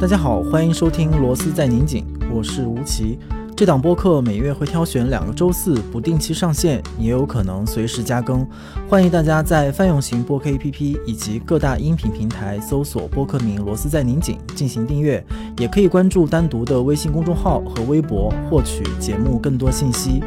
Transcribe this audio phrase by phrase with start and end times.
[0.00, 3.18] 大家好，欢迎收听《螺丝在拧紧》，我是吴奇。
[3.56, 8.46] 这档播客每月会挑选两个周四不定期上线，也有可能随时加更。
[8.88, 15.22] 欢迎大家在泛用型播客 APP 以及各大音频平台搜索播客名“螺丝在拧紧”进行订阅，
[15.58, 20.22] 也可以关注单独的微信公众号和微博获取节目更多信息。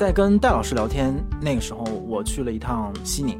[0.00, 3.38] 在跟戴老师聊天那个时候，我去了一趟西宁，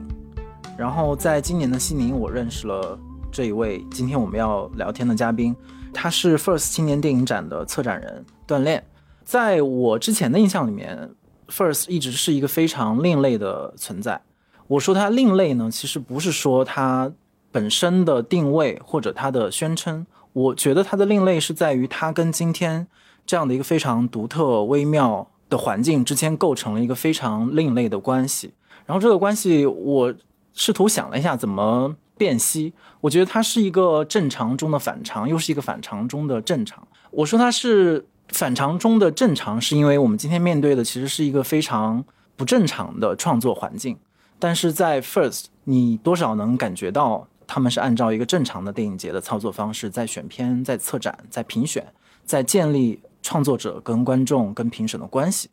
[0.76, 2.98] 然后在今年的西宁，我认识了
[3.32, 5.56] 这一位今天我们要聊天的嘉宾，
[5.90, 8.84] 他是 First 青年电影展的策展人段炼。
[9.24, 11.12] 在我之前的印象里面
[11.48, 14.20] ，First 一直是一个非常另类的存在。
[14.66, 17.10] 我说它另类呢，其实不是说它
[17.50, 22.86] 本身的定位或者它的宣称，我觉得它的另类是在于它跟今天
[23.24, 25.26] 这样的一个非常独特微妙。
[25.50, 28.54] 的环境之间构成了一个非常另类的关系，
[28.86, 30.14] 然后这个关系我
[30.54, 36.86] 试图想了一下怎么辨析，我觉得它是一个正常中的反常，又是一个反常中的正常。
[37.10, 42.04] 我说它是反常中的正常，是因为我们今天面对的其实是一个非常
[42.36, 43.98] 不正常的创作环境，
[44.38, 51.84] 但是在 First，你多少能感觉到他们是按照一个正常的电影节的操作方式在选片、在策展、在评选、
[52.24, 53.00] 在建立。
[53.22, 55.50] 创作者跟观众跟评审的关系，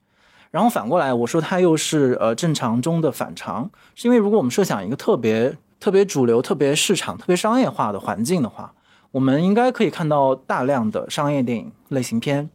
[0.51, 8.73] 然后反过来我说它又是呃正常中的反常，是因为如果我们设想一个特别特别主流、特别市场、特别商业化的环境的话，
[9.11, 12.49] 我们应该可以看到大量的商业电影类型片，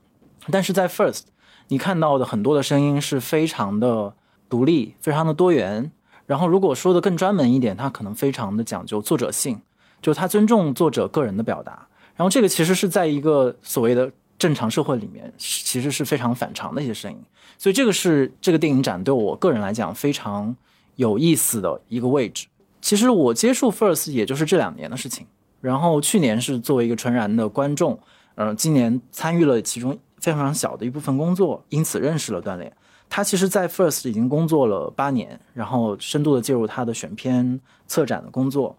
[0.50, 1.24] 但是在 First
[1.68, 4.14] 你看到的很多的声音是非常的
[4.48, 5.92] 独立、非常的多元，
[6.26, 9.60] 然后如果说的更专门一点，它可能非常的讲究作者性，
[10.00, 14.10] 就他尊重作者个人的表达，然后这个其实是在一个所谓的。
[14.42, 17.16] 正常社会里面其实是非常反常的一些声音，
[17.56, 20.56] 所以这个是这个电影展对我个人来讲非常
[20.96, 22.48] 有意思的一个位置。
[22.80, 25.28] 其实我接触 First 也就是这两年的事情，
[25.60, 27.96] 然后去年是作为一个纯然的观众，
[28.34, 32.72] 呃，今年参与了其中非常非常小的一部分工作，因此认识了锻炼。
[33.08, 38.76] 他其实，在 First 已经工作了八年，然后深度的介入他的选片策展的工作。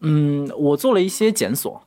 [0.00, 1.80] 嗯，我做了一些检索，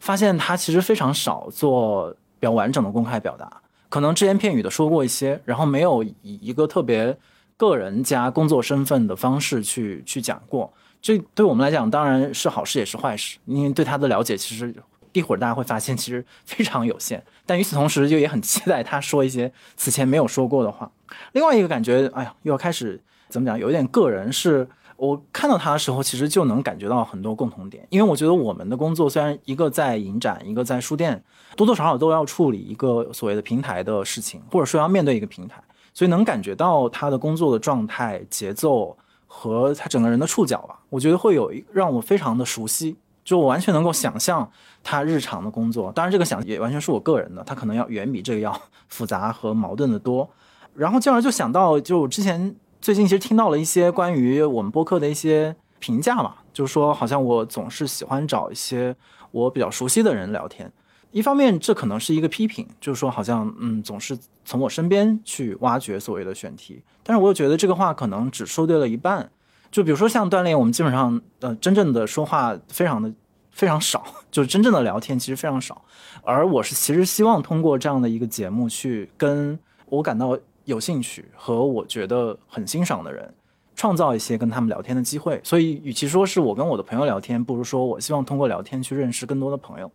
[0.00, 2.16] 发现他其实非常少做。
[2.42, 3.48] 比较完整的公开表达，
[3.88, 7.16] 可能只言片语的说过一些，然后没有以一个特别
[7.56, 10.72] 个人加工作身份的方式去去讲过。
[11.00, 14.74] 这对我们来讲当然是好事也是坏事，因为对他的了解其实
[15.12, 17.24] 一会儿大家会发现其实非常有限。
[17.46, 20.90] 但与此同时，就也很期待他说一些此前没有说过的话。
[21.34, 23.56] 另外一个感觉，哎呀，又要开始怎么讲？
[23.56, 24.68] 有点个人是。
[25.02, 31.20] 我看到他的时候，其实就能感觉到很多共同点，因为我觉得我们的工作虽然一个在影展，一个在书店，
[31.56, 35.60] 多多少少都要处理一个所谓的平台的事情，或者说要面对一个平台，
[35.92, 38.96] 所以能感觉到他的工作的状态、节奏
[39.26, 44.48] 和他整个人的触角吧，我觉得会有一让我非常的熟悉，就我完全能够想象
[44.84, 45.90] 他日常的工作。
[45.90, 50.30] 当然，这个想也完全是我个人的，他可能要远比这个要 复杂和矛盾的多。
[50.76, 52.54] 然后进而就想到，就之前。
[52.82, 58.96] 最近其实听到了一些关于我们播客的一些评价嘛，就是说好像我总是喜欢找一些
[59.30, 60.70] 我比较熟悉的人聊天。
[61.12, 66.82] 一方面，这可能是一个批评，就是说好像嗯总是从我身边去挖掘所谓的选题。
[67.04, 69.30] 但是我又觉得这个话可能只说对了一半。
[69.70, 73.12] 就比如说像锻炼，我们基本上呃真正的说话非常的
[73.52, 75.80] 非常少，就是真正的聊天其实非常少。
[76.24, 79.56] 而我是其实希望通过这样的一个节目去跟
[79.86, 80.36] 我感到。
[80.64, 83.32] 有兴趣和我觉得很欣赏的人，
[83.74, 85.40] 创造一些跟他们聊天的机会。
[85.42, 89.90] 所以，与其说是我跟我的朋友聊天，不如说我希望通过聊天去认识更多的朋友。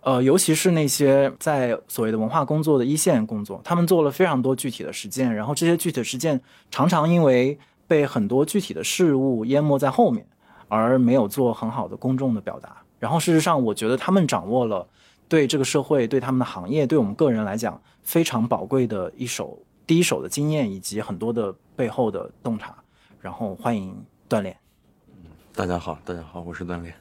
[0.00, 6.40] 呃，尤其是那些在所谓的文化工作的一线工作，他们做了非常多具体的实践，然后这些具体的实践
[6.72, 7.56] 常常因为
[7.86, 10.26] 被很多具体的事物淹没在后面，
[10.66, 12.82] 而没有做很好的公众的表达。
[12.98, 14.84] 然后，事实上，我觉得他们掌握了
[15.28, 19.56] 对这个社会、对他们的行业、对我们个人来讲非常宝贵的一手。
[19.92, 22.74] 第一手的经验以及很多的背后的洞察，
[23.20, 23.94] 然后欢迎
[24.26, 24.56] 锻炼。
[25.06, 26.94] 嗯，大家好，大家好，我是锻炼。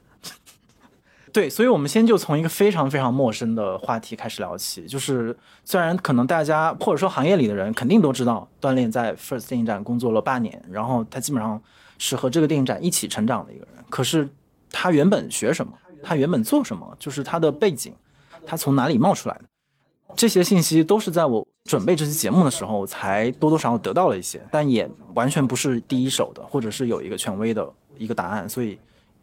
[1.32, 4.86] 对，所以，我们先就从一个非常非常陌生的话题开始聊起。
[4.88, 5.34] 就是
[5.64, 11.64] 虽然可能大家或者说行业里的人肯定都知道，锻炼在 First 电影展工作了八年，然后他基本上
[11.98, 13.86] 是和这个电影展一起成长的一个人。
[13.90, 14.28] 可是
[14.70, 15.72] 他原本学什么？
[16.04, 16.94] 他原本做什么？
[17.00, 17.96] 就是他的背景，
[18.46, 19.46] 他从哪里冒出来的？
[20.16, 28.48] 这些信息都是在我准备这期节目的时候才多多少少得到了一些，但也完全不是第一手的，或者是有一个权威的一个答案。
[28.48, 28.78] 所以，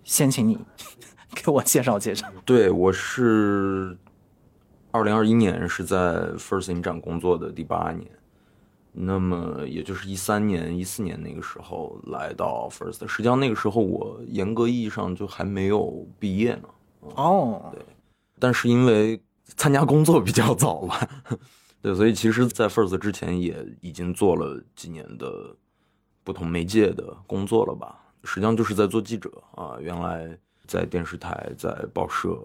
[0.04, 0.58] 先请你
[1.34, 2.26] 给我介绍介绍。
[2.44, 3.96] 对，我是
[4.90, 5.96] 二零二一年是在
[6.38, 8.10] First 影展工作的第八年，
[8.92, 16.68] 那么也就是一三年、一四年那个时候来到 First，实际上那个时候我严格意义上就还没有毕业呢。
[17.14, 17.82] 哦，对，
[18.38, 19.20] 但是因为
[19.56, 21.08] 参加工作比较早吧，
[21.82, 25.56] 对，所以其实，在 First 之前也已经做了几年的
[26.22, 28.04] 不同媒介的工作了吧。
[28.24, 30.36] 实际上就是在做记者啊，原来
[30.66, 32.36] 在电视台、在报社，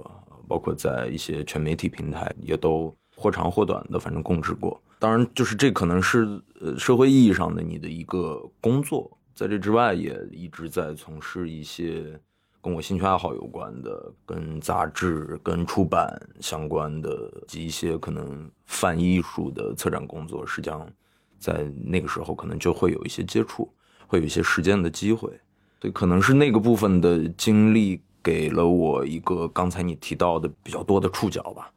[0.47, 4.81] 包括在一些全媒体平台，也都或长或短的，反正供职过。
[4.99, 12.17] 当然，就是这可能是呃社会意义上的你的一个工作，在这之外，也一直在从事一些
[12.63, 20.48] 跟我兴趣爱好有关的、跟杂志、跟出版相关的及一些可能泛艺术的策展工作。
[20.48, 20.89] 实际上，
[21.38, 23.69] 在那个时候可能就会有一些接触，
[24.07, 25.30] 会有一些实践的机会。
[25.77, 31.69] 对，可能是那个部分的经历给了我一个刚才你提到的比较多的触角吧，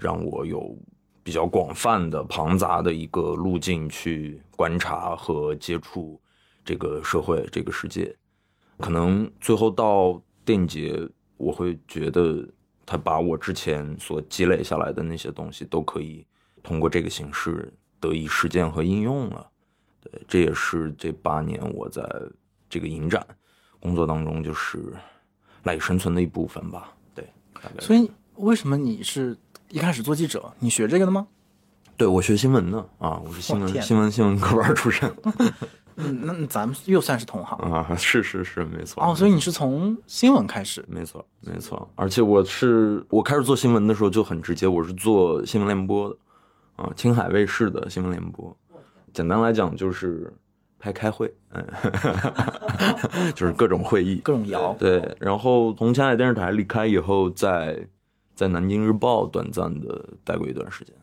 [0.00, 0.74] 让我有
[1.22, 6.18] 比较广泛的、庞杂的一个路径去观察和接触
[6.64, 8.16] 这个社会、这个世界。
[8.78, 12.46] 可能最后到电影节，我会觉得
[12.84, 16.26] 他把我之前所积累下来的那些东西都可以
[16.62, 19.46] 通过这个形式得以实践和应用了。
[20.00, 22.02] 对，这也是这八年我在。
[22.70, 23.24] 这个影展
[23.78, 24.92] 工作当中，就是
[25.62, 26.92] 赖以生存的一部分吧。
[27.14, 27.24] 对，
[27.78, 29.36] 所以为什么你是
[29.68, 30.52] 一开始做记者？
[30.58, 31.28] 你学这个的吗？
[31.96, 35.08] 对，我学新闻的啊，我是新闻新闻新闻科班出身。
[35.96, 37.94] 嗯，那咱们又算是同行啊。
[37.96, 39.02] 是是是，没错。
[39.02, 40.84] 哦，所以你是从新闻开始？
[40.88, 41.88] 没错没错。
[41.94, 46.16] 而且我是我开始做新闻的时候就很直接，我是做新闻联播的
[46.76, 48.56] 啊，青海卫视的新闻联播。
[49.12, 50.32] 简单来讲就是。
[50.76, 51.66] 拍开会，嗯，
[53.34, 54.76] 就是各种会议，各种摇。
[54.78, 57.88] 对，然后从青海电视台离开以后，在
[58.34, 60.94] 在南京日报短暂的待过一段时间，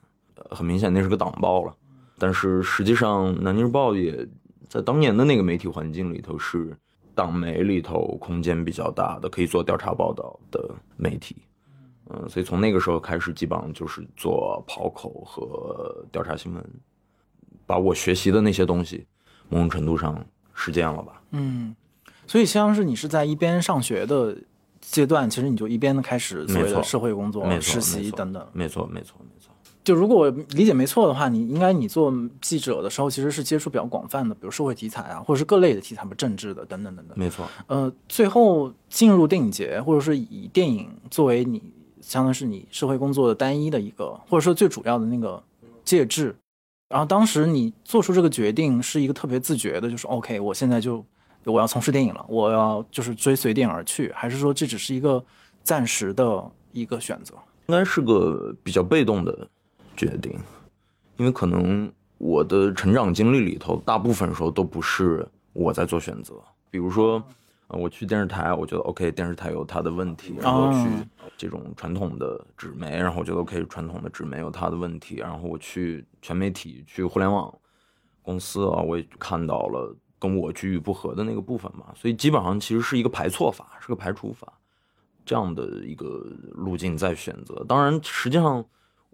[0.52, 1.74] 很明显那是个党报了。
[2.20, 4.24] 但是实际上，南京日报也
[4.72, 6.74] 在当年的那个媒体环境里头是
[7.14, 11.36] 党媒里头空间比较大的，可以做调查报道的媒体。
[12.10, 16.66] 嗯，所以从那个时候开始，基本上就是做跑口和调查新闻，
[17.66, 19.06] 把我学习的那些东西。
[19.50, 21.22] 某种程度上实践了吧？
[21.32, 21.76] 嗯，
[22.26, 24.38] 所以像是你是在一边上学的
[24.80, 28.48] 阶段，其实你就一边的开始所谓的社会工作、实习等等。
[28.54, 29.51] 没错，没错，没错。
[29.84, 37.18] 就如果我理解没错的话，你应该你做记者的时候，其实是接触比较广泛的，比如社会题材啊，或者是各类的题材，不政治的等等等等。
[37.18, 37.48] 没错。
[37.68, 41.62] 呃，最后进入电影节，或者是以电影作为你
[42.00, 45.42] 相当于是你社会工作的单一的一个，或者说最主要的那个
[45.84, 46.36] 介质。
[46.90, 51.04] 然后当时你做出这个决定是一个特别自觉的，就是 OK，我现在就
[51.46, 55.24] 我要从事电影了，我要就是追随电影而去，还是说这只是一个
[55.64, 57.34] 暂时的一个选择？
[57.68, 59.48] 应该是个比较被动的
[59.96, 60.34] 决定，
[61.18, 66.36] 因为可能我的成长经历里头，大部分时候都不是我在做选择，
[66.70, 67.24] 比如说。
[67.74, 70.36] 我去电视台，我觉得 OK，电视台有它的问题。
[70.42, 70.90] 然后去
[71.38, 75.16] 这种传统的纸媒，然后我觉得 OK，传统的纸媒有它的问题。
[75.16, 77.50] 然后我去全媒体，去互联网
[78.22, 81.86] 公司啊，我也看到了跟我居于不合的那个部分嘛。
[81.96, 84.52] 所以基本上其实是一个排错法，是个排除法，
[85.26, 86.06] 这样的一个
[86.52, 87.64] 路径在选择。
[87.70, 88.66] 当然，实际上。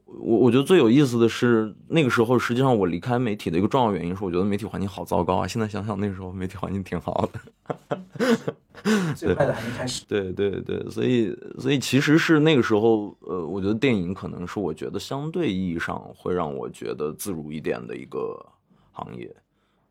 [0.07, 5.47] 我我觉得最有意思的是那个时候，实际上我离开媒体的一个重要原因是，我觉得媒体环境好糟糕啊。
[5.47, 7.39] 现在想想，那时候媒体环境挺好的。
[9.15, 10.05] 最快的还没开始。
[10.07, 18.43] 对对对，所以所以其实是那个时候，呃，我觉得电影可能是我觉得相对意义上会让我觉得自如一点的一个
[18.91, 19.35] 行业。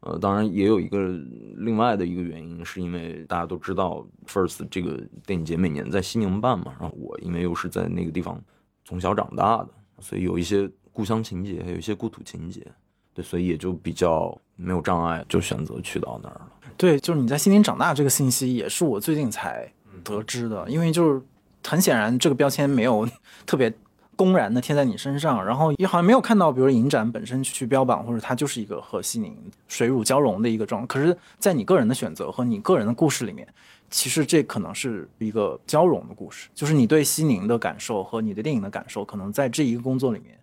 [0.00, 1.08] 呃，当然也有一个
[1.56, 8.40] 另外的一个原因，是因为大家都知道，First 这个电影节每年在西宁办嘛，然后我因为又是在那个地方
[8.84, 9.68] 从小长大的。
[10.00, 12.66] 所以有一些故乡情节，还有一些故土情节，
[13.14, 16.48] 对，所以也就比较没有障碍，就选择去到那儿了。
[16.76, 19.70] 对，就是你在西宁长大这个信息，也是我最近才
[20.04, 20.68] 得知的。
[20.68, 21.22] 因为就是
[21.66, 23.08] 很显然，这个标签没有
[23.46, 23.72] 特别
[24.14, 29.34] 公然的贴在你身上，然后也好像没有看到，比如影展本身去标榜，或者它就是一个和西宁
[29.68, 30.86] 水乳交融的一个状。
[30.86, 33.46] 可是，在你个人的选择和你个人的故事里面。
[33.90, 40.38] 其实这可能是一个交融的故事，就是你对西宁的感受和你对电影的感受，可能在这一个工作里面，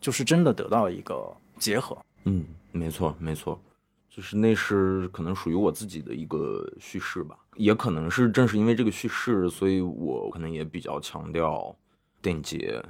[0.00, 1.96] 就是真的得到了一个结合。
[2.24, 3.60] 嗯，没错，没错，
[4.08, 11.76] 就是那是可能属于我自己的一个叙事吧，也可能是正是因为这个叙事，所以我可能也比较强调
[12.22, 12.82] 电影节，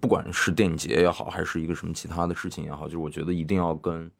[0.00, 4.10] 不管是电影节也好，还是一个什么其他的事情也好，就是我觉得一定要跟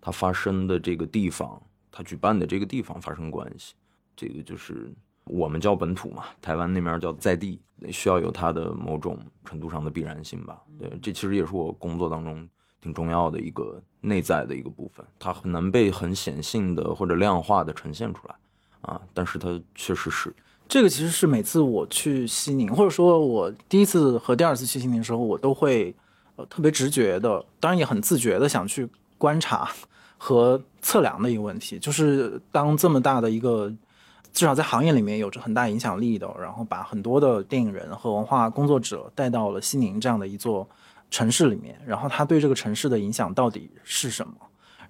[0.00, 3.74] 它发生的这个地方，它举办的这个地方发生关系。
[4.18, 4.92] 这个就是
[5.26, 7.60] 我们叫本土嘛，台湾那边叫在地，
[7.92, 10.60] 需要有它的某种程度上的必然性吧。
[10.76, 12.48] 对，这其实也是我工作当中
[12.80, 18.34] 挺重要的一个内在的一个部分，它很难被很显性的或者量化的呈现出来
[18.80, 20.34] 啊，但是它确实是。
[20.66, 25.94] 这个其实是每次我去西宁，或者说我第一次和第二次去西宁的时候，我都会
[26.36, 29.70] 呃特别直觉的，当然也很自觉的想去观察
[30.18, 33.72] 和测量的一个问题，就是当这么大的一个
[34.32, 40.68] 至少在行业里面有着很大影响力的，然后把很多的电影人和文化工作者带到了西宁这样的一座
[41.10, 44.34] 城市里面，然后他对这个城市的影响到底是什么？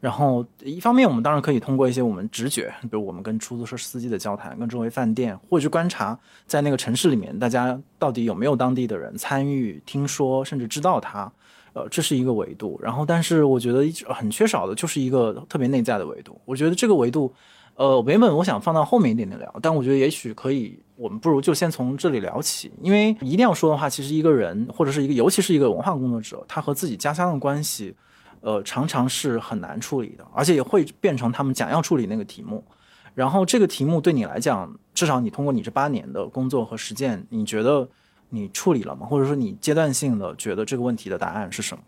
[0.00, 6.16] 然后，一方面我们当然可以通过一些我们直觉，比如我们跟出租车司机的交谈，跟周围饭店，或者去观察，
[6.46, 11.32] 在那个城市里面，大家到底有没有当地的人参与、听说，甚至知道它，
[11.72, 12.78] 呃，这是一个维度。
[12.80, 16.40] 然后，但是我觉得很缺少的就是一个特别内在的维度。
[16.44, 17.34] 我觉得这个维度，
[17.78, 27.96] 呃，原本我想放到后面一点点聊，但我觉得也许可以，我们不如就先从这里聊起，因为一定要说的话，其实一个人或者是一个，尤其是一个文化工作者，他和自己家乡的关系。
[28.40, 32.64] 呃，常常是很难处理的，而且也会变成他们讲要处理那个题目。
[33.12, 37.88] 然后这个题目对你来讲，至少你通过你这八年的工作和实践，你觉得
[38.28, 39.04] 你处理了吗？
[39.04, 41.82] 或者说你阶段性的觉得这个问题的答案是什么？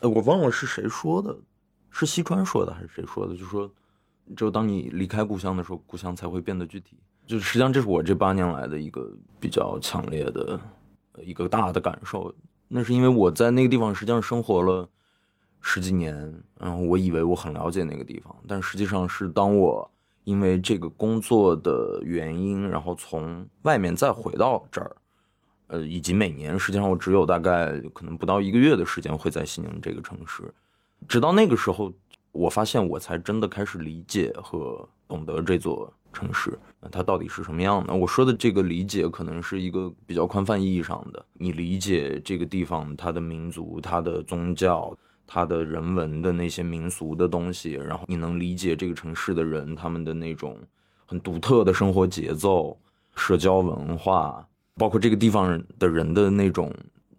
[0.00, 1.34] 呃，我忘了是谁说的，
[1.90, 3.34] 是西川说的还是谁说的？
[3.34, 3.70] 就说，
[4.36, 6.96] 只有当你离开故乡的时候，故乡才会变得具体。
[7.26, 10.58] 就实际上这是我这八年来的一个比较强烈的
[11.22, 12.34] 一个大的感受。
[12.68, 14.88] 那是因为我在那个地方实际上生活了。
[15.60, 16.14] 十几年，
[16.60, 19.90] 然后我以为我很了解那个地方，但实际上是当我
[20.22, 24.96] 因为这个工作的原因，然后从外面再回到这儿，
[25.66, 30.44] 呃，以及每年实际上我只有大概可能不到一个月的时间会在西宁这个城市，
[31.08, 31.92] 直到那个时候，
[32.38, 36.56] 我发现我才真的开始理解和懂得这座城市，
[36.90, 37.92] 它到底是什么样的。
[37.92, 44.96] 我说的这个理解，可能是一个比较宽泛意义上的，你理解这个地方它的民族、它的宗教。
[45.30, 50.58] 它的人文的那些民俗的东西，然后你能理解这个城市的人他们的那种
[51.04, 52.74] 很独特的生活节奏、
[53.14, 54.42] 社交文化，
[54.76, 56.74] 包括这个地方的人的那种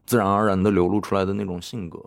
[0.07, 1.99] 自然而然的流露出来的那种性格，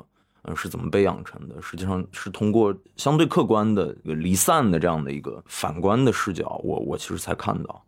[0.43, 1.61] 嗯，是怎么被养成的？
[1.63, 7.85] 实际上是通过相对客观的、离散的这样的一个反观的视角，我我其实才看到。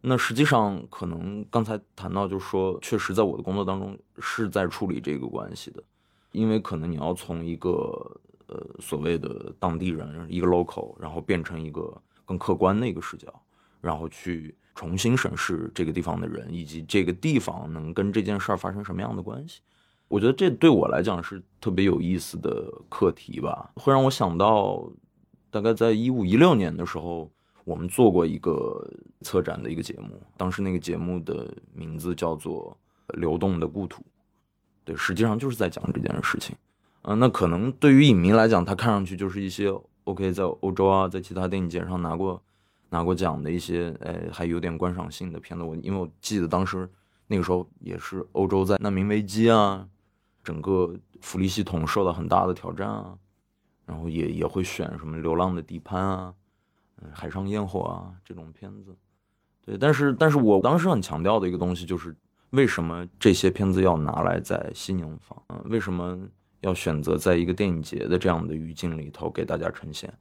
[0.00, 5.82] 那实际上可能刚才谈到，就是说，确实在我的工作当中是在处理这个关系的。
[6.32, 7.68] 因为可能你要从一个
[8.46, 11.92] 呃所谓的当地人一个 local，然后变成一个
[12.24, 13.26] 更客观的一个视角，
[13.80, 19.60] 然后去重新审视这个地方的人以及这个地方能跟这件事儿发生什么样的关系。
[20.10, 24.90] 我觉得这对我来讲是特别有意思的课题吧，会让我想到
[25.52, 27.30] 大概在一五一六年的时候，
[27.64, 28.84] 我们做过一个
[29.20, 32.76] 策展的一个节目，当时那个节目的名字叫做
[33.20, 34.02] 《流动的故土》。
[34.84, 36.56] 对，实际上就是在讲这件事情，
[37.02, 39.72] 嗯，那可能对于影迷来讲，他看上去就是一些
[40.04, 42.42] OK，在欧洲啊，在其他电影节上拿过
[42.88, 45.62] 拿过奖的一些，哎，还有点观赏性的片子。
[45.64, 46.90] 我因为我记得当时
[47.28, 49.86] 那个时候也是欧洲在难民危机啊，
[50.42, 53.16] 整个福利系统受到很大的挑战啊，
[53.86, 56.34] 然后也也会选什么《流浪的地潘》啊，
[57.02, 58.96] 嗯，《海上烟火》啊这种片子。
[59.64, 62.16] 对，但是但是我当时很强调的一个东西就是。
[62.50, 65.40] 为什么这些片子要拿来在西宁放？
[65.50, 66.18] 嗯，为什么
[66.62, 70.12] 要选择在一个电影节的这样的语境里头给大家呈现？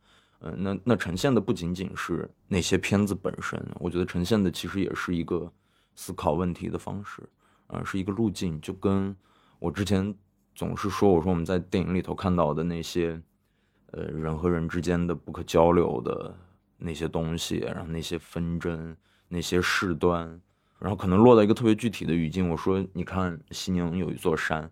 [0.42, 5.52] 嗯，那那呈现的不仅仅是那些片子本身，我觉得呈现的其实也是一个
[5.96, 7.28] 思考问题的方式，
[7.70, 8.62] 嗯，是一个路径。
[8.62, 9.16] 就跟
[9.60, 10.16] 我之前
[10.56, 13.22] 总是说，我说我们在电影里头看到的那些，
[13.92, 16.34] 呃，人和人之间的不可交流的
[16.78, 18.96] 那些东西，然后那些纷争，
[19.28, 20.40] 那些事端。
[20.80, 24.72] 然后可能落到一个特别具体的语境，我说：“你看，西宁有一座山，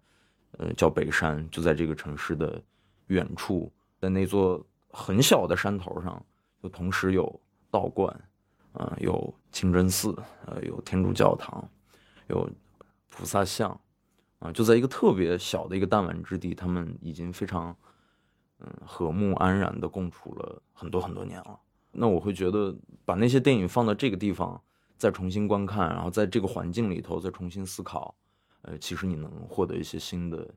[0.51, 2.63] 呃，叫北山，就在这个城市的
[3.07, 6.25] 远处，在那座很小的山头上，
[6.63, 8.09] 就同时有道观，
[8.71, 10.15] 啊，有清真寺，
[10.45, 11.69] 呃，有天主教堂，
[12.27, 12.49] 有
[13.09, 13.77] 菩萨像，
[14.39, 17.75] 啊，就在一个特别小的一个弹丸之地，他们已经非常，
[18.59, 21.59] 嗯，和睦安然的共处了很多很多年了。
[21.91, 22.75] 那我会觉得，
[23.05, 24.61] 把那些电影放到这个地方。”
[24.99, 28.15] 再重新观看，然后在这个环境里头再重新思考，
[28.63, 30.49] 呃，其实你能获得一些新的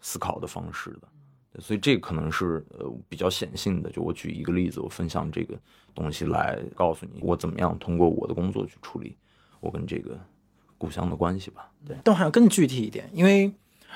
[0.00, 3.88] 思考的方式的，所以这可能是呃比较显性的。
[3.88, 5.56] 就我举一个例子，我分享这个
[5.94, 9.16] 东西来告诉你，我怎么样通过我的工作去处理
[9.60, 10.18] 我跟这个
[10.78, 11.70] 故乡的关系吧。
[11.86, 13.52] 对，但我还要更具体一点，因为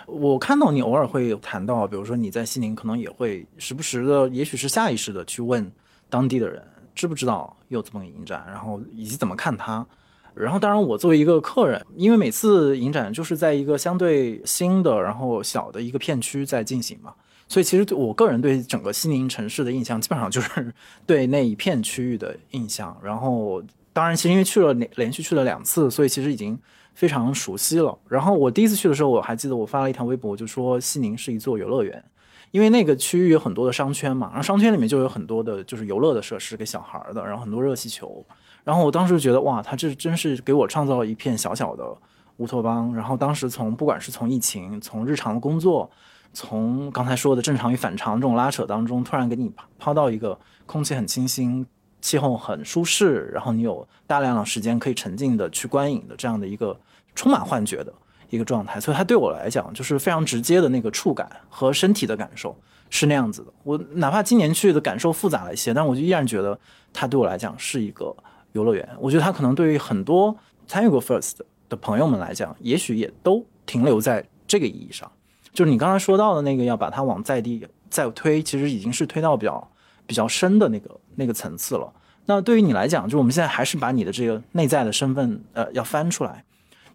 [0.06, 5.70] 我看到你偶尔会有谈到，比如说你在西宁，可能也会时不时的，也许是下意识的去问
[6.08, 6.62] 当地的人。
[6.92, 8.44] 知不知道有这么个影展？
[8.48, 9.86] 然后以及怎么看它？
[10.34, 17.14] 然后当然我作为一个客人，因为每次影展就是在一个相对新的然后小的一个片区在进行嘛，
[17.48, 20.72] 所以其实我个人对整个西宁城市的印象基本上就是
[21.06, 22.94] 对那一片区域的印象。
[23.02, 23.62] 然后
[24.00, 26.58] 当然其实因为去了连连续去了两次，所以其实已经
[26.94, 27.94] 非常熟悉了。
[28.08, 32.02] 然后我第一次去的时候，我还记得我发了一条微博，就说西宁是一座游乐园。
[32.50, 38.24] 因为那个区域有很多的商圈嘛，然后商圈里面就有很多的就是游乐的设施给小孩的，然后很多热气球，
[38.64, 41.94] 然后我当时觉得哇，他这真是给我创造了一片小小的
[42.38, 42.94] 乌托邦。
[42.94, 45.90] 然后当时从不管是从疫情、从日常的工作、
[46.32, 51.66] 从刚才说的正常与反常这种拉扯当中，突然给你抛到一个空气很清新、
[52.00, 56.78] 气候很舒适，然后你有大量的时间可以沉浸的去观影的这样的一个
[57.14, 57.92] 充满幻觉的。
[58.32, 62.56] 一个状态，所以它对我来讲就是非常直接的那个触感和身体的感受
[62.88, 63.52] 是那样子的。
[63.64, 66.56] 我哪怕今年去的感受复杂了一些，但我就依然觉得
[66.92, 68.14] 它对我来讲是一个
[68.52, 68.88] 游乐园。
[69.00, 70.32] 我觉得它可能对于很多
[70.68, 71.38] 参与过 First
[71.68, 75.10] 的朋友们来讲，也许也都停留在这个意义上。
[75.52, 79.68] 就是你刚才说到的那个要把它往在地再推，其实已经是推到比较
[80.06, 81.92] 比较深的那个那个层次了。
[82.26, 86.44] 那对于你来讲，就我们现在还是把你的这个内在的身份呃要翻出来。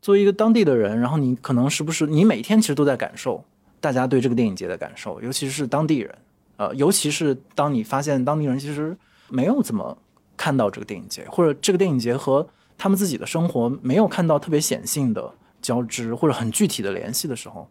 [0.02, 3.44] 作为一个当地的人，然后你可能是不是你每天其实都在感受
[3.82, 6.16] 大家对这个电影节的感受，尤其是当地人，
[6.58, 8.96] 呃，尤其是当你发现当地人其实
[9.30, 9.98] 没有怎么
[10.38, 17.68] 看到这个电影节，或者这个电影节和他们自己的生活没有看到特别显性的交织或者很具体的联系的时候，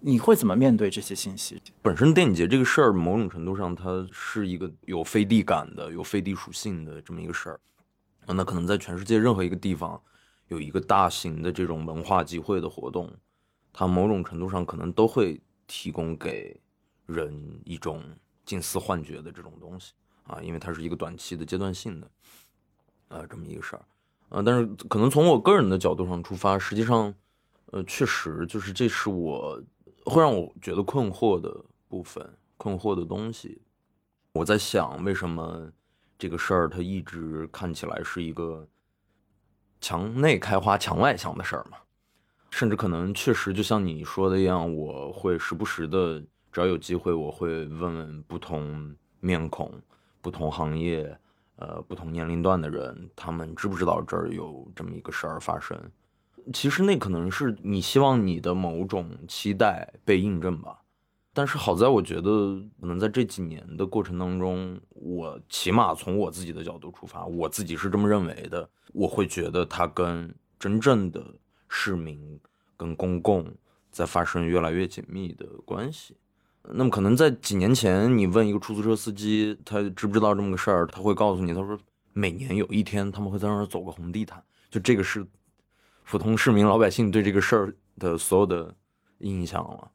[0.00, 1.60] 你会怎么面对这些信息？
[1.82, 7.60] 本身电影节这个事儿，某种程度上它是一个有飞地感的、有飞地属性的这么一个事儿，
[8.26, 10.00] 那可能在全世界任何一个地方。
[10.48, 13.12] 有一个大型的这种文化集会的活动，
[13.72, 16.56] 它某种程度上可能都会提供给
[17.04, 18.00] 人一种
[18.44, 22.10] 近似幻觉的这种东西啊，因为它是一个短期的阶段性的，
[23.08, 23.82] 呃，这么一个事儿，
[24.28, 27.12] 啊，但是可能从我个人的角度上出发，实际上，
[27.72, 29.60] 呃，确实就是这是我
[30.06, 31.54] 会让我觉得困惑的
[31.88, 33.60] 部分，困惑的东西。
[34.32, 35.70] 我在想，为什么
[36.18, 38.66] 这个事儿它一直看起来是一个。
[39.78, 41.76] 墙内开花墙外香的事儿嘛，
[42.50, 46.18] 甚至可能确实就像你说的一样，我会时不时的，
[46.50, 49.70] 只要有机会，我会问问不同面孔、
[50.22, 51.16] 不同行业、
[51.56, 55.78] 呃不同年龄段的人，他们知不知道这儿有这么一个事儿发生。
[56.52, 60.80] 其实那可能是你希望你的某种期待被印证吧。
[61.32, 68.66] 但是好在我觉得，可能在这几年的过程当中，我起码从我自己的角度出发，我自己是这么认为的。
[68.94, 71.22] 我会觉得它跟真正的
[71.68, 72.40] 市民、
[72.74, 73.46] 跟公共
[73.90, 76.16] 在发生越来越紧密的关系。
[76.62, 81.78] 那么可能在几年前，你问一个出租车司机，他知不知道这么个事儿，他会告诉你，他说
[82.14, 85.26] 每年有一天他们会在那儿走个红地毯，就这个是
[86.08, 88.72] 普通市民老百姓对这个事儿的所有的
[89.18, 89.90] 印象了。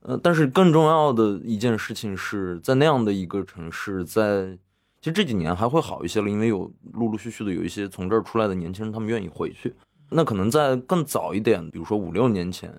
[0.00, 4.58] 呃，但是更重要的一件事情是在那样的一个城市，在
[5.00, 9.74] 其实这几年还会好一些了，因为有陆陆续续的有一些从这儿出来的年轻人，他们愿意回去。
[10.10, 12.70] 那可能在更早一点，比如说五六年前，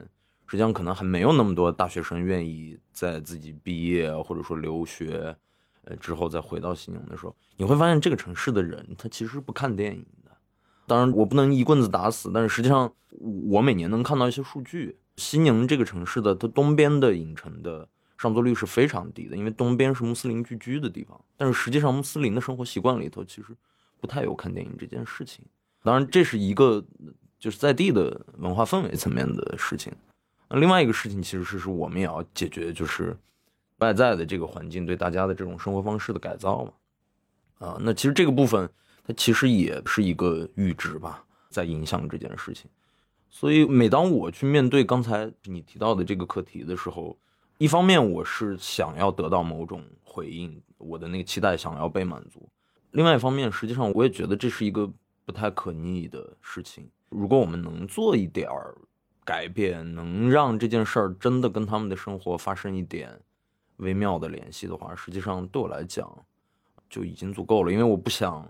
[0.46, 5.36] 实际上可能还没有那么多大学生愿意在自己毕业或者说留学，
[5.86, 10.06] 呃之后再回到西宁的时候，你会发现这个城市的人他其实不看电影。
[10.88, 12.94] 当然我不能一棍子打死，但是实际上
[13.50, 14.98] 我每年能看到一些数据。
[15.18, 21.18] 西宁这个城市的它东边的影城的上座率是非常低的，因为东边是穆斯林聚居的地方。
[21.38, 23.56] 但是实际上，穆斯林的生活习惯里头其实
[24.02, 25.46] 不太有看电影这件事情。
[25.84, 26.84] 当然，这是一个
[27.40, 29.94] 就是在地的文化氛围层面的事情。
[30.50, 33.18] 那另外一个事情其实是是我们也要解决，就是
[33.78, 36.72] 外在的这个环境对大家的这种生活方式的改造嘛。
[37.66, 38.70] 啊，那其实这个部分
[39.08, 42.70] 它其实也是一个阈值吧，在影响这件事情。
[43.30, 47.18] 所以，每当我去面对刚才你提到的这个课题的时候，
[47.58, 52.40] 一方面我是想要得到某种回应，我的那个期待想要被满足；
[52.92, 54.90] 另外一方面，实际上我也觉得这是一个
[55.26, 56.90] 不太可逆的事情。
[57.10, 58.74] 如果我们能做一点儿
[59.26, 63.20] 改变，能让这件事儿真的跟他们的生活发生一点
[63.78, 66.10] 微妙的联系的话，实际上对我来讲
[66.90, 67.72] 就已经足够了。
[67.72, 68.50] 因为我不想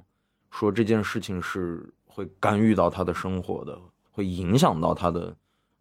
[0.58, 3.78] 说这件事情是会干预到他的生活的。
[4.10, 5.36] 会影响到他的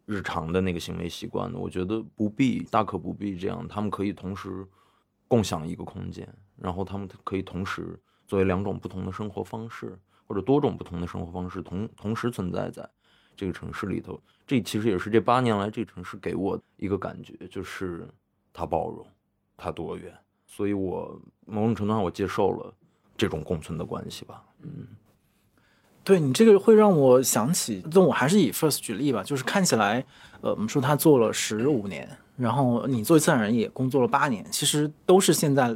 [0.05, 3.65] 日常的那个行为习惯的，我觉得不必，大可不必这样。
[3.65, 4.67] 他们可以同时
[5.25, 12.85] 共享一个空间，然后他们可以同时作为两种不同的生活方式，或者多种不同的生活方式同同时存在在
[13.37, 14.21] 这个城市里头。
[14.45, 18.05] 这其实也是这八年来这个城市给我一个感觉，就是
[18.51, 19.07] 它包容，
[19.55, 20.13] 它多元。
[20.45, 22.73] 所以我某种程度上我接受了
[23.15, 24.44] 这种共存的关系吧。
[24.65, 24.87] 嗯。
[26.03, 30.05] 对你这个会让我想起，那我还是以 First 举例吧，就是看起来，
[30.41, 35.75] 呃，我们说他做了十五年，然后你作为策展人也工作了八年，其实都是现在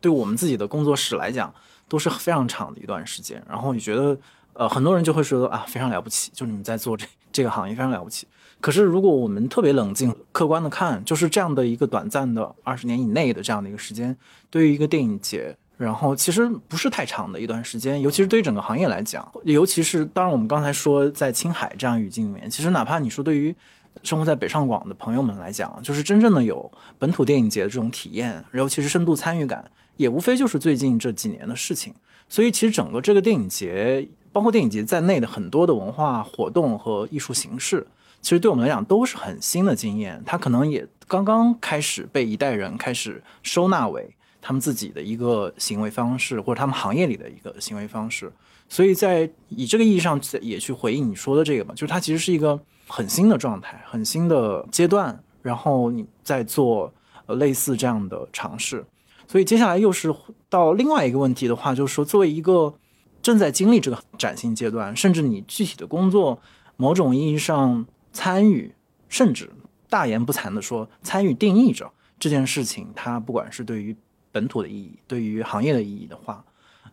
[0.00, 1.54] 对我们自己的工作室来讲
[1.86, 3.44] 都是非常长的一段时间。
[3.46, 4.18] 然后你觉得，
[4.54, 8.26] 呃，很多人就会说啊，非常了不起，就是你们在做这这个行业非常了不起。
[8.62, 14.16] 可是如果我们特别冷静、客观的看，就是这样的一个短暂的二十年以内的这样的一个时间，
[14.48, 15.54] 对于一个电影节。
[15.78, 23.54] 然后其实不是太长的一段时间，尤其是对于整个行业来讲，尤其是当然我们刚才说在青海这样语境里面，其实哪怕你说对于
[24.02, 29.64] 生活在北上广的朋友们来讲，就是真正的有本土电影节的这种体验，尤其是深度参与感，
[29.96, 31.94] 也无非就是最近这几年的事情。
[32.28, 37.86] 所以其实整个这个电影节，包括电影节在内的很多的文化活动和艺术形式，
[38.20, 44.12] 其实对我们来讲都是很新的经验，它可能也刚刚开始被一代人开始收纳为。
[44.40, 48.32] 他们自己的一个行为方式，或者他们行业里的一个行为方式，
[48.68, 56.92] 所以在以这个意义上也去回应你说的这个嘛，就是它其实是一个很新的状态，很新的阶段，然后你在做
[57.26, 58.84] 类似这样的尝试，
[59.26, 60.14] 所以接下来又是
[60.48, 62.72] 到另外一个问题的话，就是说作为一个
[63.20, 66.40] 正在经历这个崭新阶段，甚至你具体的工作，
[66.76, 68.72] 某种意义上参与，
[69.08, 69.50] 甚至
[69.90, 73.94] 大言不惭的说参与定义着这件事情，它不管是对于
[74.38, 76.44] 本土的意义对于行业的意义的话，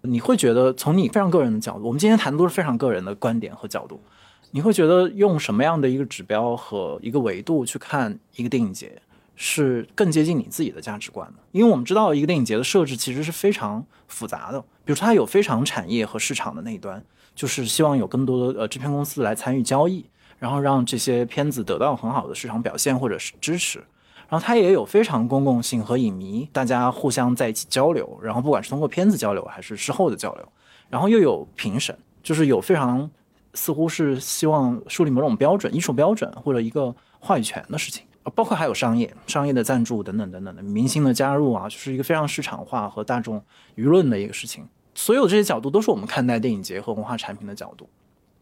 [0.01, 4.01] 你会觉得从你非常个人的角度，我们今天谈的都是非常个人的观点和角度，
[4.49, 8.99] 你会觉得用什么样的一个指标和一个维度去看一个电影节
[9.35, 11.35] 是更接近你自己的价值观的？
[11.51, 17.03] 因为我们知道一个电影节的设置其实是非常复杂的，比如说它有非常产业和市场的那一端，
[17.35, 20.03] 就是希望有更多的呃制片公司来参与交易，
[20.39, 23.83] 然后让这些片子得到很好的市场表现或者是支持。
[24.29, 30.47] 然后它也有非常公共性和影迷大家互相在一起交流，然后不管是通过片子交流还是事后的交流，
[30.89, 33.09] 然后又有评审，就是有非常
[33.53, 43.41] 似乎是希望树立某种标准、艺术标准或者一个话语权的事情，包括还有商业、商业的赞助等等等等的明星的加入啊，就是一个非常市场化和大众
[43.75, 44.67] 舆论的一个事情。
[44.95, 47.87] 所有这些角度都是我们看待电影节和文化产品的角度。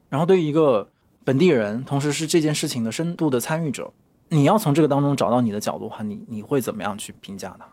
[0.10, 0.88] 然后对于一个
[1.24, 3.92] 本地人，同时是这件事情的深度的参与者。
[4.34, 7.66] 你要从这个当中找到你的角度的话，你你会怎么样去评价呢？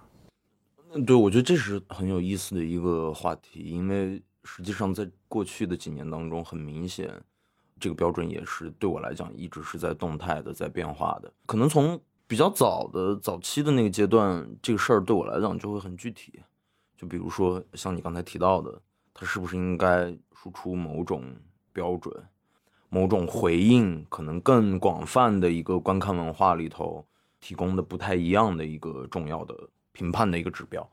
[0.92, 7.11] 嗯，对，我觉得这是很有意思的一个话题，因为实际上在过去的几年当中，很明显，
[7.79, 11.33] 这个标准也是对我来讲一直是在动态的，在变化的。
[11.46, 16.40] 可能从比较早的早期的那个阶段，这个事儿对我来讲就会很具体，
[16.96, 18.81] 就比如说像你刚才提到的，
[19.14, 21.25] 它是不是应该输出某种
[21.73, 22.12] 标准？
[22.90, 27.07] 某种回应，可能更广泛的一个观看文化里头
[27.40, 29.57] 提供的不太一样的一个重要的
[29.92, 30.87] 评判的一个指标，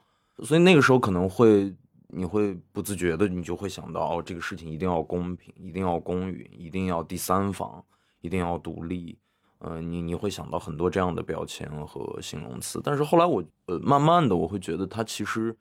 [0.43, 1.75] 所以那个时候可能会
[2.07, 7.83] 你会不自觉的，你就会想到哦，这个事情一定要公平，一定要公允，一定要第三方，
[8.21, 9.17] 一定要独立，
[9.59, 15.57] 嗯，你你会想到很多这样的标签和形容词，但是后来我呃慢慢的我会觉得它其实。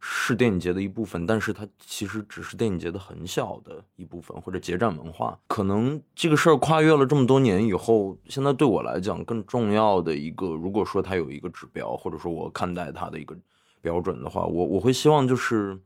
[0.00, 5.38] 是电影节的一部分，但是它其实只是电影节的很小的一部分，或者节展文化。
[5.48, 13.36] 可能这个事儿跨越了这么多年以后，现在对我来讲更重要的一个，如果说它有一个指标，或者说我看待它的一个
[13.80, 15.78] 标准的话，我我会希望就是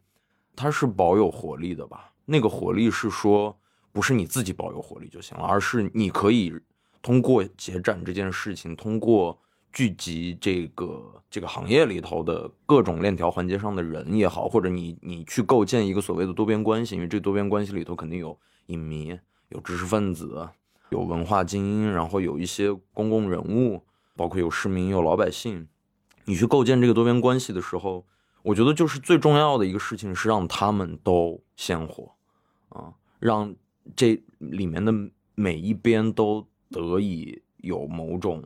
[0.54, 2.12] 它是保有活力的吧。
[2.24, 3.58] 那个活力是说，
[3.92, 6.52] 不是你自己保有活力就行了，而是你可以
[7.00, 9.38] 通过节展这件事情，通过。
[9.72, 20.46] 聚集这个这个行业里头的各种链条环节上的人也好，或者你你去构建一个所谓的多边关系，因为这多边关系里头肯定有影迷、有知识分子、
[20.90, 23.82] 有文化精英，然后有一些公共人物，
[24.14, 25.66] 包括有市民、有老百姓。
[26.26, 28.04] 你去构建这个多边关系的时候，
[28.42, 32.12] 我觉得就是最重要的一个事情是让他们都鲜活，
[32.68, 33.54] 啊，让
[33.96, 34.92] 这里面的
[35.34, 38.44] 每一边都得以有某种。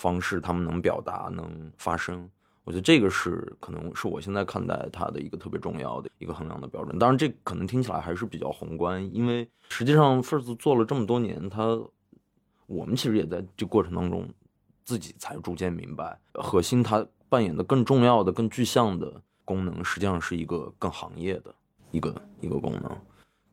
[0.00, 2.26] 方式，他们能表达，能发声，
[2.64, 6.98] 我觉得这个是可能是我现在看待它的一个特别重要的一个衡量的标准。
[6.98, 11.78] 当然，这可能听起来还是比较宏观，因为实际上 First 做了这么多年，它
[12.66, 14.26] 我们其实也在这过程当中
[14.84, 21.54] 自己才逐渐明白，核心它扮演的更重要的、更具象的功能，实际上是一个更行业的
[21.90, 22.90] 一个一个功能。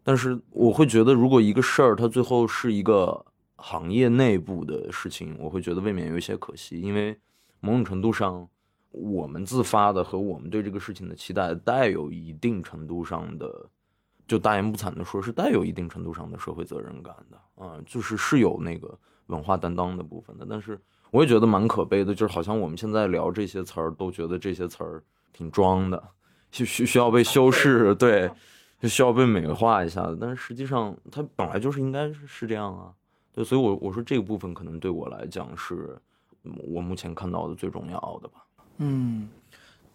[0.01, 3.25] 但是我会觉得，如果一个事儿它最后是一个。
[3.57, 7.17] 行业内部的事情，我会觉得未免有一些可惜，因为
[7.59, 8.47] 某种程度上，
[8.91, 13.69] 我们自发的和我们对这个事情的期待，带有一定程度上的，
[14.27, 20.45] 就大言不惭的说，是带有一定程度上的社会责任感的啊，就是是有那个文化担当的部分的。
[20.49, 20.79] 但是
[21.11, 26.01] 我也觉得蛮可悲的，就是好像我们现在聊这些词儿，都觉得这些词儿挺装的，
[26.51, 28.31] 需需需要被修饰， 对。
[28.79, 30.15] 就需要被美化一下的。
[30.21, 32.93] 但是实际上，它本来就是应该是是这样啊。
[33.37, 35.95] 对，所以我我说这个部分可能对我来讲是
[36.73, 38.43] 我目前看到的最重要的吧。
[38.77, 39.29] 嗯，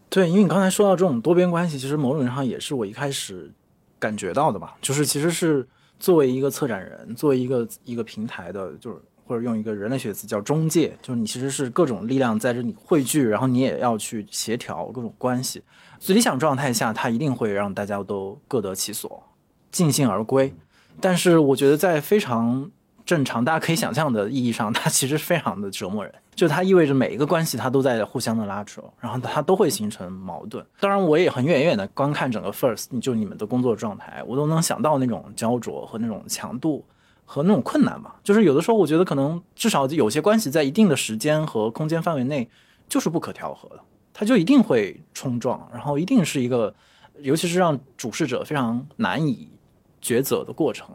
[0.09, 3.53] 对，因为你刚才说到这种多边关系，其实某种意义上也是我一开始
[3.99, 5.67] 感觉到的吧，就是其实是
[5.99, 15.61] 作为一个策展人，作为一个一个平台的，就是或者用一个人类学词叫中介，就是你其实是各种力量在这里汇聚，然后你也要去协调各种关系。
[15.99, 19.21] 最理想状态下，它一定会让大家都各得其所，
[19.73, 20.55] 尽兴而归。
[21.01, 22.71] 但是我觉得在非常
[23.05, 26.15] 正常，大家可以想象的意义上，它其实非常的折磨人。
[26.35, 30.65] 就它意味着每一个关系它都在互相的拉扯，然后它都会形成矛盾。
[30.81, 36.85] 当然，我也很远远的观看整个 First，就你们的工作状态，我都能想到那种焦灼和那种强度
[37.27, 38.17] 和那种困难吧。
[38.25, 42.49] 就是有的时候，我觉得可能至少有些关系在一定的时间和空间范围内
[42.89, 43.81] 就是不可调和的。
[44.15, 46.75] 它就一定会冲撞，然后一定是一个，
[47.21, 49.51] 尤其是让主事者非常难以
[50.03, 50.89] 抉择的过程。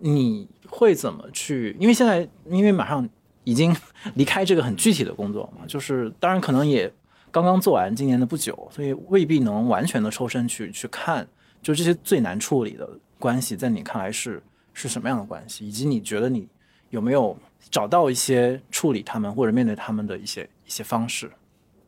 [0.00, 1.76] 你会怎么去？
[1.80, 3.08] 因为现在，因为马上
[3.44, 3.74] 已经
[4.14, 6.92] 离开这个很具体的工作嘛，就是当然可能也
[7.30, 11.26] 刚刚做完今年的不久，所以未必能完全的抽身去去看，
[11.62, 16.48] 就这些最难处理的关系，在你看来是是什么样的关系，以及你觉得你
[16.90, 17.36] 有没有
[17.70, 21.30] 找到一些处理他们或者面对他们的一些一些方式？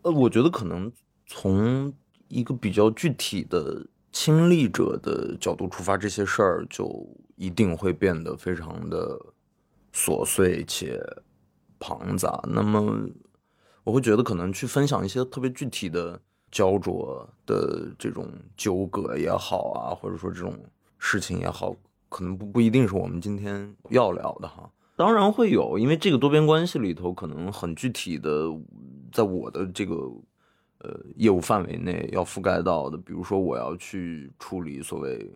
[0.03, 0.91] 呃，我觉得可能
[1.27, 1.93] 从
[2.29, 9.19] 一个比较具体的亲历者的角度出发，这些事儿就一定会变得非常的
[9.95, 11.01] 琐碎且
[11.79, 12.41] 庞杂。
[12.49, 13.09] 那么，
[13.85, 16.21] 我会觉得可能去分享一些特别具体的
[16.51, 20.59] 焦灼的这种纠葛也好啊，或者说这种
[20.99, 21.75] 事情也好，
[22.09, 24.71] 可能不不一定是我们今天要聊的哈。
[24.97, 28.51] 当然会有，因为这个多边关系里头，可能很具体的。
[29.13, 30.09] 在我的这个
[30.81, 35.35] 呃业务范围内要覆盖到的，比如说我要去处理所谓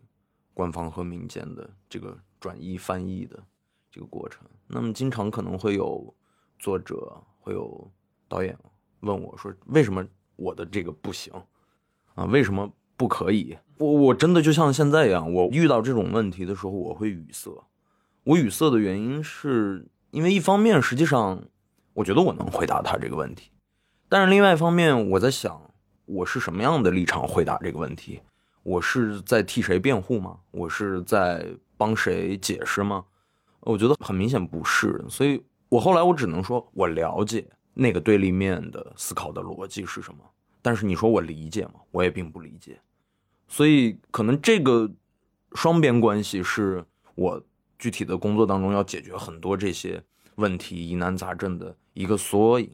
[0.53, 3.43] 官方和民间的这个转译翻译的
[3.91, 6.15] 这个过程，那么经常可能会有
[6.59, 7.91] 作者会有
[8.29, 8.57] 导演
[9.01, 11.33] 问我说，为什么我的这个不行
[12.15, 12.25] 啊？
[12.25, 13.57] 为什么不可以？
[13.79, 17.51] 我我真的就像现在一样，我遇到这种问题的时候，我会语塞。
[18.23, 21.45] 我语塞的原因是因为一方面，实际上
[21.93, 23.51] 我觉得我能回答他这个问题。
[24.15, 25.61] 但是另外一方面，我在想，
[26.05, 28.21] 我是什么样的立场回答这个问题？
[28.63, 30.39] 我是在替谁辩护吗？
[30.53, 31.45] 我是在
[31.77, 33.05] 帮谁解释吗？
[33.63, 35.05] 我觉得很明显不是。
[35.09, 40.21] 所以我后来我只能说，我了解那个对立面的思考的逻辑是什么。
[40.63, 41.81] 但是你说我理解吗？
[41.91, 42.79] 我也并不理解。
[43.49, 44.89] 所以可能这个
[45.55, 46.85] 双边关系是
[47.17, 47.43] 我
[47.81, 50.01] 具体的工作当中要解决很多这些
[50.37, 52.71] 问题疑难杂症的一个缩影。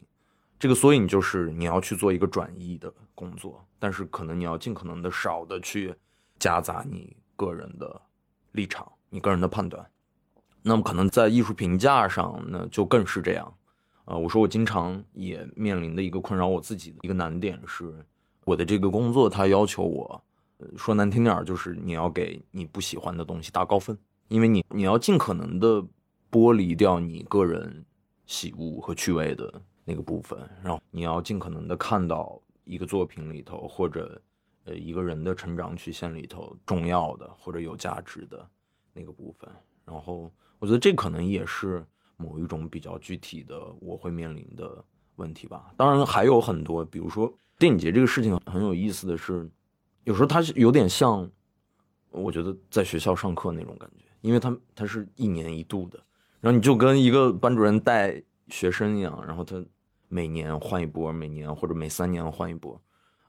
[0.61, 5.91] 这个缩影就是你要去做一个转移的工作，但是可能你要尽可能的少的去
[6.37, 7.99] 夹杂你个人的
[8.51, 9.83] 立场、你个人的判断。
[10.61, 13.51] 那么可能在艺术评价上，那就更是这样。
[14.05, 17.91] 啊，我说我经常也面临的一个困扰，我自己的一个难点是，
[18.45, 20.23] 我的这个工作它要求我，
[20.77, 23.97] 说难听点就是你要给你不喜欢的东西打高分，
[24.27, 25.83] 因为你你要尽可能的
[26.29, 27.83] 剥离掉你个人
[28.27, 29.63] 喜恶和趣味的。
[29.91, 34.21] 那个部分，然后你要尽可能的看到一个作品里头，或者
[34.63, 38.49] 呃一个人的成长曲线里头重要的或者有价值的
[38.93, 39.49] 那个部分。
[39.83, 44.81] 然后我觉得这可能也是某一种比较具体的我会面临的
[45.17, 45.73] 问题吧。
[45.75, 49.51] 当然还有很多，比如说电影节这个事情很有意思的是，
[50.05, 51.29] 有时候它有点像
[52.11, 55.99] 我觉得在学校上课那种感觉，因为它它是一年一度的，
[56.39, 58.23] 然后你就跟一个班主任带。
[58.47, 59.63] 学生一样，然后他
[60.13, 62.81] 每年换一波，每年或者每三年换一波，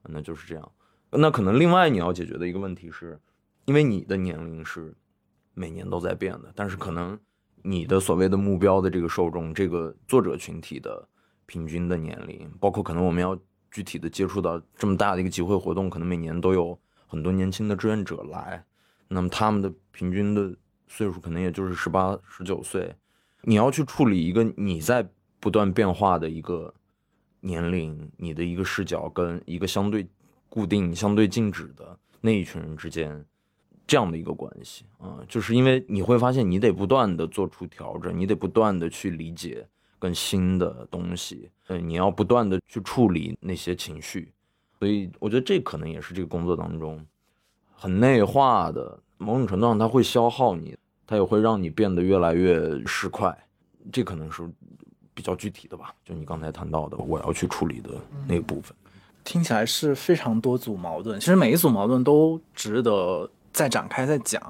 [0.02, 0.72] 那就是这样。
[1.12, 3.20] 那可能另外你要解决的一个问题是，
[3.66, 4.92] 因为你的年龄是
[5.54, 7.16] 每年都在变的，但是可能
[7.62, 11.08] 你的所谓的目标的这个受众，这个作者群体的
[11.46, 13.38] 平均的年龄，包括可能我们要
[13.70, 18.64] 具体的接触到这么大的一个集会活动，可能每年都有很多年轻的志愿者来，
[19.06, 20.52] 那么他们的平均的
[20.88, 22.92] 岁数可能也就是十八、十九岁。
[23.42, 25.08] 你要去处理一个你在
[25.42, 26.72] 不断变化的一个
[27.40, 30.06] 年龄，你的一个视角跟一个相对
[30.48, 33.26] 固定、相对静止的那一群人之间
[33.84, 34.84] 这样的一个关系。
[34.98, 39.66] 啊，就是因为你会发现你得不断的做出调整，你得不断的去理解
[39.98, 44.32] 更新的东西，嗯，你要不断的去处理那些情绪，
[44.78, 47.04] 所以我觉得这可能也是这个工作当中
[47.74, 50.76] 很内化的，某种程度上它会消耗你。
[51.04, 53.36] 它也会让你变得越来越市侩，
[53.92, 54.48] 这可能是
[55.14, 55.94] 比较具体的吧。
[56.04, 57.90] 就你刚才谈到的，我要去处理的
[58.26, 58.74] 那部分，
[59.24, 61.18] 听起来是非常多组矛盾。
[61.18, 64.42] 其实每一组矛盾都值得再展开再讲。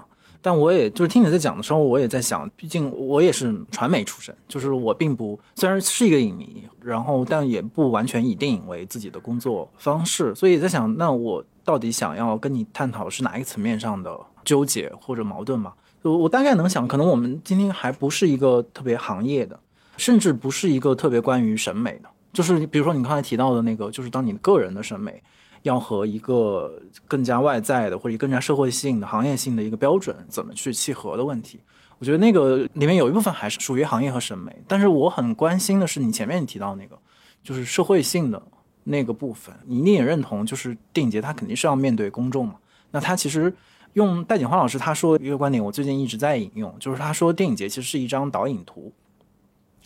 [0.45, 15.73] 但我也就是听你在讲的时候，我也在想，毕竟我也是传媒出身，就是我并不虽然是一个影迷，然后但也不完全以电影为自己的工作方式，所以在想，那我到底想要跟你探讨是哪一个层面上的纠结或者矛盾嘛？
[16.03, 19.57] 我我大概能想，可能我们今天还不是一个特别行业的，
[19.97, 25.23] 甚至不是一个特别关于审美的，就是比如说你刚才提到的那个，就是当你个人的审美。
[25.63, 26.77] 要和一个
[27.07, 31.61] 更加外在的或者更加社会性的行业性的一个标准怎么去契合的问题，
[32.01, 34.53] 我觉得那个里面有一部分还是属于行业和审美。
[34.67, 36.99] 但是我很关心的是你前面提到那个，
[37.45, 38.43] 就是社会性的
[38.83, 42.55] 那个部分，你一定也认同，就是电影节它肯定是要面对公众嘛。
[42.91, 43.55] 那它其实
[43.93, 48.93] 用戴锦华老师他说一个观点，我最近一直在引用，就是他说电影节其实是一张导引图，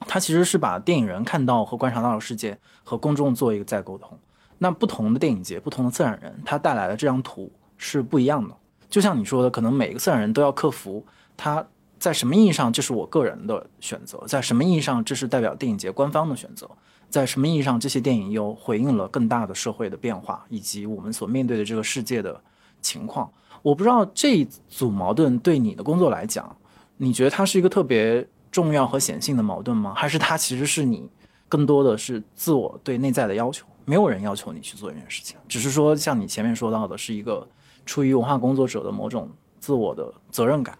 [0.00, 4.18] 他其实是把电影人看到和观察到的世界和公众做一个再沟通。
[4.58, 8.54] 那不同的电影节，不同的策展人，他带来的这张图是不一样的。
[8.88, 11.04] 就像你说的，可能每个策展人都要克服
[11.36, 11.66] 他
[11.98, 16.70] 在什么意义上这是我个人的选择，在什么意义上这是代表电影节官方的选择，
[17.10, 22.40] 在什么意义上这些电影又回应了更大的社会的变化以及我们所面对的这个世界的
[22.80, 23.30] 情况。
[23.62, 26.56] 我不知道这一组矛盾对你的工作来讲，
[26.96, 29.92] 你觉得它是一个特别重要和显性的矛盾吗？
[29.94, 31.10] 还是它其实是你
[31.46, 33.66] 更多的是自我对内在的要求？
[33.84, 37.46] 没有人要求你去做这件事情，只是说像你前面说到的，是一个
[37.84, 40.78] 出于文化工作者的某种自我的责任感。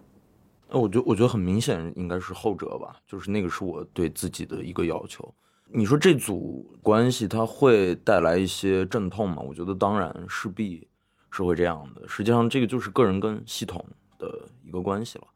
[0.68, 5.30] 呃，我觉得我觉得很明显应该是后者吧，就是那个是我对自己的一个要求。
[5.70, 9.42] 你说这组关系它会带来一些阵痛吗？
[9.46, 10.88] 我觉得当然势必
[11.30, 12.08] 是会这样的。
[12.08, 13.84] 实际上这个就是个人跟系统
[14.18, 15.26] 的一个关系了，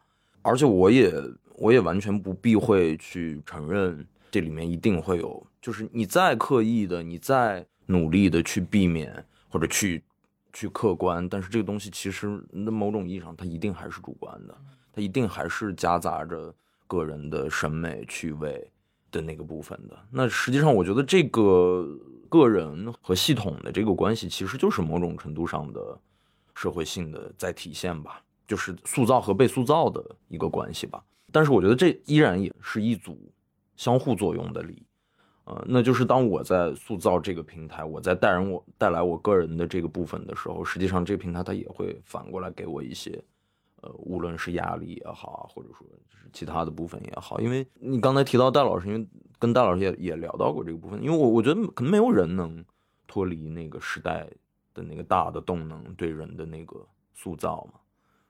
[0.41, 1.13] 而且我也
[1.61, 5.47] 我也完全不避讳去承认这里面一定会有。
[5.61, 10.03] 就是你再刻意的，你再努力的去避免或者去
[10.55, 14.57] 去客观，但是这个东西其实那某种意义上它一定还是主观的，
[14.91, 16.53] 它一定还是夹杂着
[16.87, 18.67] 个人的审美趣味
[19.13, 19.99] 的那个部分的。
[20.11, 21.87] 那实际上，我觉得这个
[22.31, 26.01] 个人和系统的这个关系，其实就是某种程度上的
[26.55, 31.05] 社会性的在体现吧，就是塑造和被塑造的一个关系吧。
[31.33, 33.33] 但是我觉得这依然也是一组
[33.77, 34.87] 相互作用的力。
[35.45, 43.21] 呃，那就是当我在塑造这个平台，我在带人我带来我个人的这个部分的时候，实际上这个平台它也会反过来给我一些，
[43.81, 47.41] 呃，无论是压力也好啊，或者说就是其他的部分也好。
[47.41, 49.05] 因为你刚才提到戴老师，因为
[49.41, 52.65] 跟戴老师也也聊到过这个部分，因为我我觉得可能没有人能
[53.09, 54.29] 脱离那个时代
[54.73, 57.80] 的那个大的动能对人的那个塑造嘛。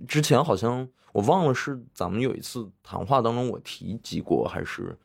[0.06, 4.98] 之前好像我忘了是咱们有一次谈话当中我提及过还是。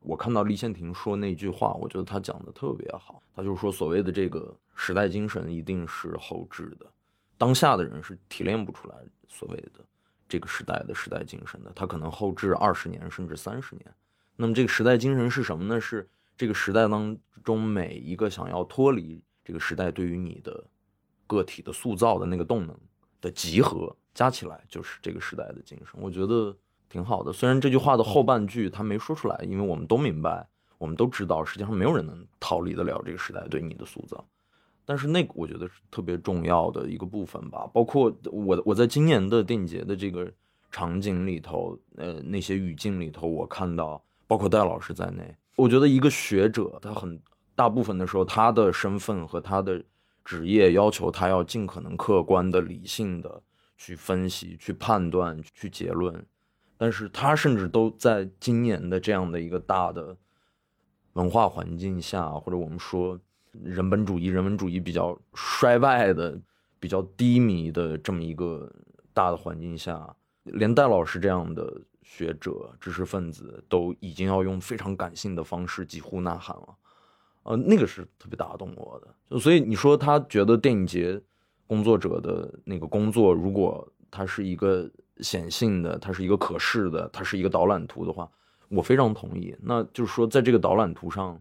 [0.00, 3.20] 我看到李宪廷说那句话，我觉得他讲的特别好。
[3.34, 6.86] 他就是说，所谓的这个时代精神一定是后置的，
[7.36, 8.94] 当下的人是提炼不出来
[9.26, 9.84] 所谓的
[10.28, 11.72] 这个时代的时代精神的。
[11.74, 13.92] 他可能后置二十年甚至三十年。
[14.36, 15.80] 那么这个时代精神是什么呢？
[15.80, 20.64] 是这个时代当中每一个想要脱离这个时代对于你的
[21.26, 22.74] 个体的塑造的那个动能
[23.20, 26.00] 的集合，加起来就是这个时代的精神。
[26.02, 26.56] 我觉得。
[26.90, 34.24] 挺好的，虽然这句话的后半句他没说出来，因为我们都明白，我们都知道，实际上没有人能逃离得了这个时代对你的塑造。
[34.86, 40.32] 但是那个我觉得是特别重要的一个部分吧，包括我我在今年的电影节的这个
[40.70, 47.20] 场景里头，呃，那些语境里头，我看到，包括戴老师在内，我觉得一个学者，他很
[47.54, 49.84] 大部分的时候，他的身份和他的
[50.24, 53.42] 职业要求他要尽可能客观的、理性的
[53.78, 56.26] 去分析、去判断、去结论。
[56.76, 60.14] 但是他甚至都在今年的这样的一个大的
[61.14, 63.18] 文化环境下，或者我们说
[63.52, 66.38] 人本主义、人文主义比较衰败的、
[66.78, 68.70] 比较低迷的这么一个
[69.12, 70.14] 大的环境下，
[70.44, 76.76] 连戴老师这样的学者、知识分子都已经要用非常感性的方式几乎呐喊了，
[77.42, 79.40] 呃，那个是特别打动我的。
[79.40, 81.20] 所以你说他觉得电影节
[81.68, 84.90] 工作者的那个工作，如果他是一个。
[85.20, 88.30] 显性的，它是一个可视的，它是一个导览图的话，
[88.68, 89.52] 我非常同意。
[89.60, 91.36] 那就是说，在这个导览图上，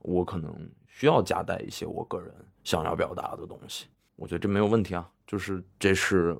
[0.00, 0.54] 我可能
[0.86, 2.30] 需要夹带一些我个人
[2.62, 3.86] 想要表达的东西。
[4.16, 6.36] 我觉得这没有问题啊，就是这是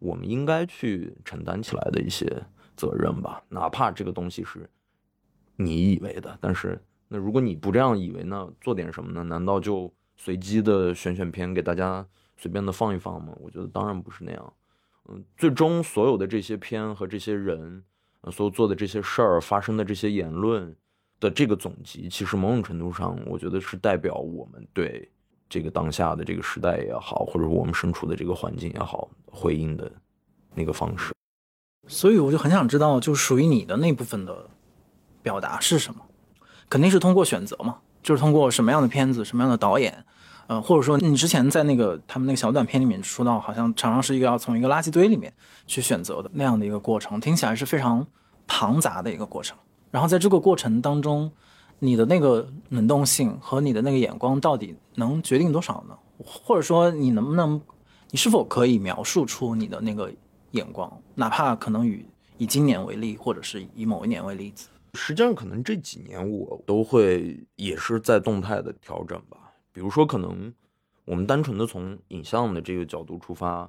[0.00, 2.26] 我们应该去承担起来的一些
[2.76, 3.40] 责任吧。
[3.48, 4.68] 哪怕这个东西是
[5.54, 9.22] 你以为的，但是那如果你不这样以为，那做点什么呢？
[9.22, 12.04] 难道就随机的选选片给大家
[12.36, 13.32] 随便的放一放吗？
[13.40, 14.52] 我觉得当然不是那样。
[15.08, 17.82] 嗯，最终所有的这些片和这些人，
[18.22, 20.74] 呃，所做的这些事儿，发生的这些言论
[21.20, 25.10] 的这个总集，其实某种程度上，我觉得是代表我们对
[25.48, 29.92] 这个当下的这个时代也好，或者我们身处的这个环境也好，回应的
[30.54, 31.12] 那个方式。
[31.86, 34.48] 所以我就很想知道，就属于你的那部分的
[35.22, 36.00] 表达是什么？
[36.70, 40.02] 肯定是通过选择嘛，就是通过什么样的片子、什么样的导演，
[40.46, 45.32] 呃，或者说你之前在那个他们那个小短片里面说到，好像常常是一个要从一个垃圾堆里面
[45.66, 48.06] 去选择的那样的一个过程，听起来是非常
[48.46, 49.56] 庞杂的一个过程。
[49.90, 51.30] 然后在这个过程当中，
[51.78, 55.96] 你的那个能动性和你的那个眼光到底能决定多少呢？
[56.24, 57.60] 或者说你能不能，
[58.10, 60.12] 你是否可以描述出你的那个？
[60.54, 62.06] 眼光，哪怕可能以
[62.38, 69.43] 以今年为例，或者是以某一年为例子，实际上可能这几年我都会也是在动态的调整吧。
[69.74, 70.54] 比如说，可能
[71.04, 73.68] 我们单纯的从影像的这个角度出发，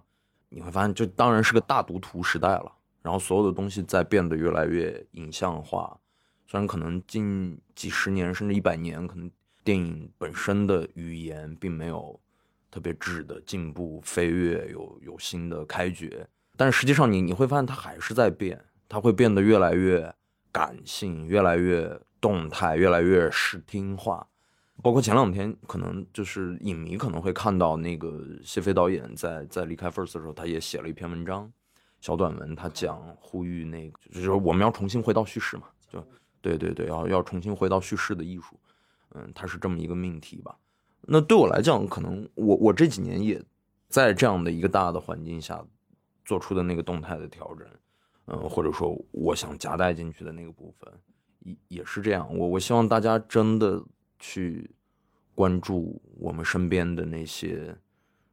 [0.50, 2.72] 你会发现，这当然是个大读图时代了。
[3.02, 6.00] 然后所有的东西在变得越来越影像化，
[6.46, 9.30] 虽然可能近几十年甚至一百年，可能
[9.64, 12.20] 电影本身的语言并没有
[12.70, 16.28] 特别质的进步飞跃，有有新的开掘。
[16.56, 20.14] 但实际上，你你会发现它还是在变，它会变得越来越
[20.52, 24.28] 感性，越来越动态，越来越视听化。
[24.82, 31.52] 包括前两天，可能就是影迷可能会看到那个谢飞导演在在离开 First 的时候，他也写了一篇文章，
[32.02, 36.06] 小短文，他讲呼吁那个就是我们要重新回到叙事嘛，就
[36.42, 38.60] 对对对，要要重新回到叙事的艺术，
[39.14, 40.56] 嗯，他是这么一个命题吧。
[41.02, 43.42] 那对我来讲，可能我我这几年也
[43.88, 45.66] 在这样的一个大的环境下。
[46.28, 47.68] 做出的那个动态的调整，
[48.26, 50.92] 嗯，或者说我想夹带进去的那个部分，
[51.42, 52.28] 也也是这样。
[52.36, 53.80] 我我希望大家真的
[54.20, 54.70] 去
[55.34, 57.76] 关注我们身边的那些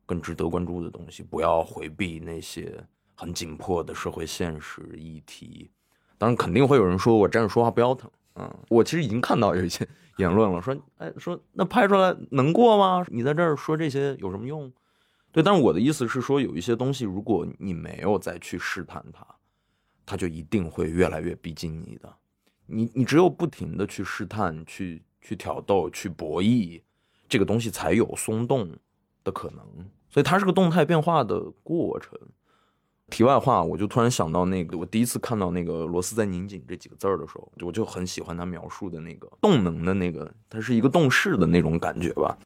[0.07, 2.83] 更值得关注的东西，不要回避那些
[3.15, 5.71] 很紧迫的社会现实议题。
[6.19, 9.87] 当然，肯定会有人说我站着说话不腰疼，嗯，我其实已经看到有一些
[10.19, 13.05] 言论了，说，哎，说那拍出来能过吗？
[13.09, 14.73] 你在这儿说这些有什么用？
[15.33, 19.27] 对，但是我的意思是说，有一些东西，如果你没有再去试探它，
[20.05, 22.15] 它就一定会越来越逼近你的。
[22.67, 26.83] 你你只有不停的去试探、去去挑逗、去博弈，
[27.29, 28.69] 这个东西才有松动
[29.25, 29.65] 的可能。
[30.11, 32.19] 所以它是个动态变化的过程。
[33.09, 42.37] 题外话，我就突然想到那个，我第一次看到那个“螺丝在拧紧”这几个字儿的时候，我就很喜欢他描述的那个动能的那个，它是一个动势的那种感觉吧。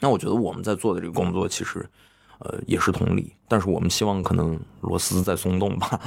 [0.00, 1.88] 那我觉得我们在做的这个工作，其实。
[2.38, 5.98] 呃，也是同理，但是我们希望可能螺丝在松动吧。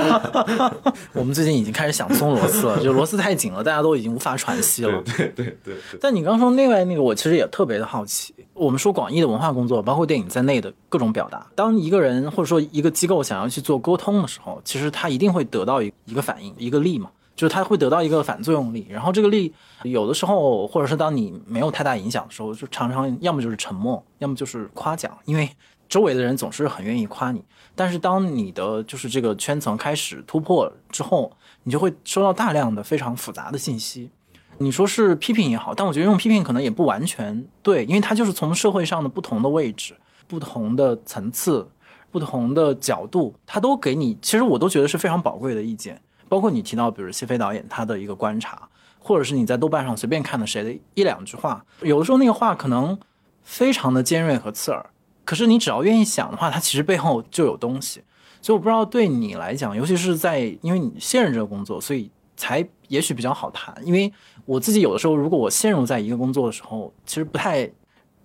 [1.12, 5.02] 我们最近已经开始想松螺丝了，就螺丝太紧了，大家都已经无法喘息了。
[5.02, 5.74] 对对对。
[6.00, 8.34] 但你刚说另外那个，我其实也特别的好奇。
[8.54, 17.10] 我们说广义的文化工作，包括电影在内的各种表达，当一个人或者说一个机构想要去做沟通的时候，其实他一定会得到一一个反应，一个力嘛。
[17.34, 19.52] 就是它会得到一个反作用力，然后这个力
[19.82, 25.48] 有的时候，或者是当你没有太大影响的时候，就常常要么就是沉默，要么就是夸奖，因为
[25.88, 27.42] 周围的人总是很愿意夸你。
[27.74, 34.10] 但是当你的就是这个圈层开始突破之后，你就会收到大量的非常复杂的信息。
[34.58, 39.96] 你说是批评也好，但我觉得用批评可能也不完全对，因为它就是从社会上的不同的位置、
[40.28, 41.66] 不同的层次、
[42.10, 46.00] 不同的角度，它都给你，其实我都觉得是非常宝贵的意见。
[46.32, 48.66] 包括你提到，比如谢飞导演他的一个观察，
[48.98, 52.98] 或者是你在豆瓣上随便看的谁的一两句话，有的时候那个话可能
[53.42, 54.86] 非常的尖锐和刺耳，
[55.26, 58.02] 可是你只要愿意想的话，它其实背后就有东西。
[58.40, 63.76] 所以我不知道对你来讲，尤其是在因为你现任这个工作，所以才也许比较好谈。
[63.84, 64.10] 因为
[64.46, 67.70] 我自己有的时候，如果我陷入在一个工作的时候，其实不太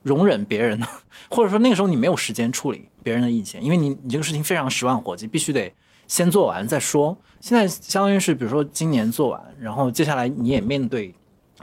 [0.04, 0.88] 容忍别人的，
[1.30, 5.76] 或者说那个时候你没有时间处理别人的意见，因为你你这个事情非常十万火急，必须得。
[6.08, 7.16] 先做完再说。
[7.40, 11.14] 现在相当于是，比如说今年做完，然后接下来你也面对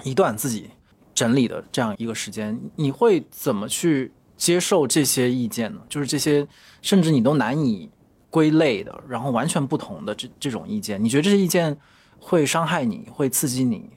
[0.05, 0.71] 一段自己
[1.13, 5.81] 整理的这样一个时间，你会怎么去接受这些意见呢？
[5.89, 6.47] 就是这些
[6.81, 7.91] 甚至你都难以
[8.31, 11.77] 归类的，然后完全不同的这这种意见，你觉得这些意见
[12.19, 13.91] 会伤害你，会刺激你，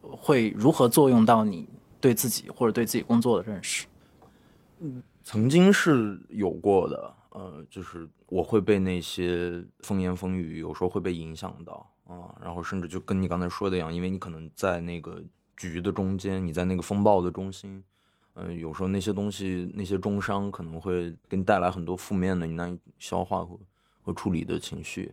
[0.00, 1.68] 会如何作用到你
[2.00, 3.86] 对自己或者对自己工作的认识？
[4.80, 7.14] 嗯，曾经是有过的。
[7.38, 15.22] 呃，就是我会被那些风言风语，有时候会被影响到啊，然后甚至就跟你刚才说的一样，因为你可能在那个
[15.56, 17.80] 局的中间，你在那个风暴的中心，
[18.34, 23.56] 嗯，有时候那些东西，那些中伤可能会给你带来很多负面的、你难以消化和
[24.02, 25.12] 和处理的情绪。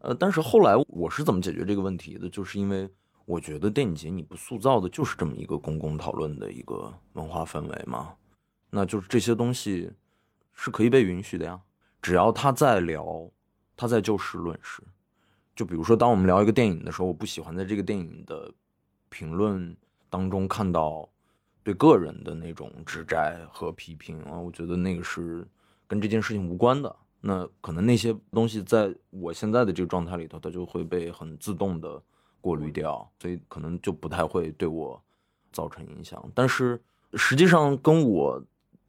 [0.00, 2.28] 呃，但是后来我是怎么解决这个问题的？
[2.28, 2.90] 就是因为
[3.24, 8.14] 我觉得电影节你不塑造的就是这么一个公共讨论的一个文化氛围嘛？
[8.68, 9.88] 那就是这些东西。
[10.54, 11.60] 是可以被允许的呀，
[12.00, 13.30] 只要他在聊，
[13.76, 14.82] 他在就事论事。
[15.54, 18.52] 就比如说，当我们聊一个电影的时候，我不喜欢在这个电影的
[19.08, 19.76] 评论
[20.08, 21.08] 当中看到
[21.62, 25.46] 对个人的那种指摘和批评啊，我觉得那个是
[25.86, 26.96] 跟这件事情无关的。
[27.20, 32.02] 那可能那些东西在我现在的这个状态里头，它就会被很自动的
[32.40, 35.00] 过滤掉，所以可能就不太会对我
[35.52, 36.20] 造成影响。
[36.34, 36.82] 但是
[37.14, 38.42] 实际上跟我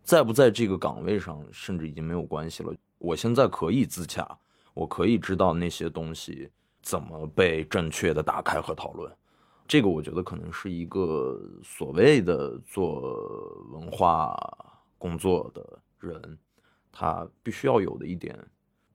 [0.04, 2.74] 在不在这个岗位上，甚至已经没有关系了。
[2.98, 4.28] 我现在可以自洽，
[4.74, 6.50] 我可以知道那些东西
[6.82, 9.12] 怎么被正确的打开和讨论。
[9.66, 13.18] 这个我觉得可能是一个所谓的做
[13.72, 14.38] 文化
[14.98, 16.38] 工作的人，
[16.92, 18.38] 他必须要有的一点，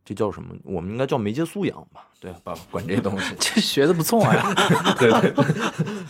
[0.04, 0.54] 这叫什么？
[0.62, 2.06] 我们应该叫媒介素养吧？
[2.20, 4.54] 对，把管这些东西， 这学的不错呀。
[5.00, 5.44] 对对对，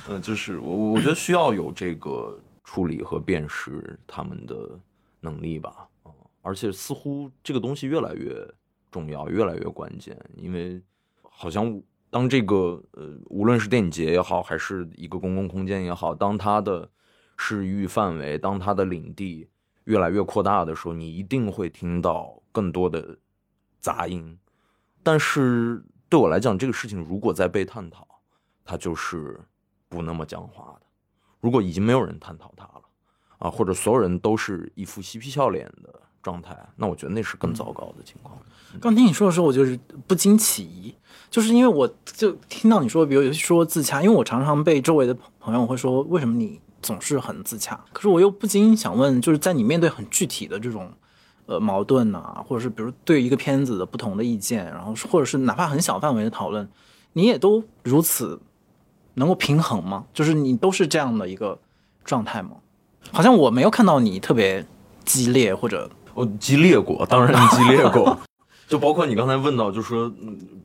[0.09, 4.68] 嗯，就是我我觉得需要有这个处理和辨识他们的
[5.28, 5.88] 能力吧。
[6.04, 6.12] 嗯，
[6.42, 8.34] 而且似乎这个东西越来越
[8.90, 10.82] 重要，越来越关键，因为
[11.22, 11.80] 好像。
[12.10, 16.88] 当这个呃，无论是电影节也好，还是一个公共空间也好，当它的
[17.36, 19.46] 视域范围，当它的领地
[19.84, 23.18] 越来越扩大的时候，你一定会听到更多的
[23.78, 24.38] 杂音。
[25.02, 28.08] 但是对我来讲，这个事情如果在被探讨，
[28.64, 29.38] 它就是
[29.90, 30.86] 不那么僵化的。
[31.40, 32.82] 如果已经没有人探讨它了，
[33.39, 38.36] 啊，或者所有人都是一副嬉皮笑脸的状态，那我觉得那是更糟糕的情况。
[38.80, 40.95] 刚听你说的时候，我就是不禁起疑。
[41.30, 47.78] 就是因为我就听到你说，比如说自洽，因为我常常被周围的朋友会说，为什么你总是很自洽？
[47.93, 50.91] 可是我又不禁想问，就是在你面对很具体的这种
[51.45, 56.66] 呃矛盾呐，或者是比如对一个片子的不同的意见，然后或者是哪怕很小范围的讨论，
[57.12, 58.41] 你也都如此
[59.14, 60.07] 能够平衡吗？
[60.14, 61.59] 就是你都是这样的一个
[62.05, 62.53] 状态吗？
[63.11, 64.64] 好像我没有看到你特别
[65.05, 68.18] 激烈或者我激烈过， 当然激烈过。
[68.68, 70.11] 就包括你刚才问到，就说，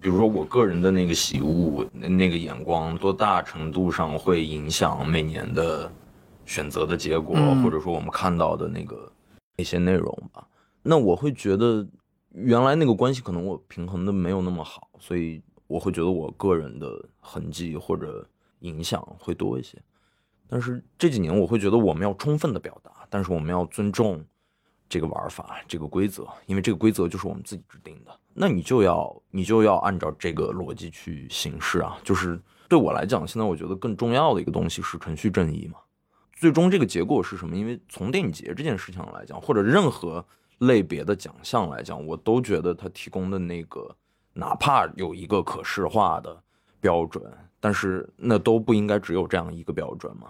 [0.01, 5.89] 比如说我个人的那个喜恶，那个眼光，多大程度上会影响每年的
[6.45, 9.09] 选择的结果，或者说我们看到的那个
[9.55, 10.45] 那些内容吧？
[10.81, 11.87] 那我会觉得，
[12.33, 16.87] 原来那个关系可能我平衡的没有那么好，所以我会觉得我个人的
[17.21, 18.27] 痕迹或者
[18.59, 19.77] 影响会多一些。
[20.53, 24.23] 但是这几年我会觉得，我们要充分的表达，但是我们要尊重。
[24.89, 31.97] 这个玩法，这个规则，因为这个规则就是我们自己制定的，那你就要你就要按照这个逻辑去行事啊。
[32.03, 32.39] 就是
[32.69, 35.79] 对我来讲，现在我觉得更重要的一个东西是程序正义嘛。
[36.33, 37.55] 最终这个结果是什么？
[37.55, 40.23] 因为从电影节这件事情来讲，或者任何
[40.59, 43.95] 类别的奖项来讲，我都觉得它提供的那个，
[44.33, 46.39] 哪怕有一个可视化的
[46.79, 47.23] 标准，
[47.59, 50.27] 但是那都不应该只有这样一个标准嘛。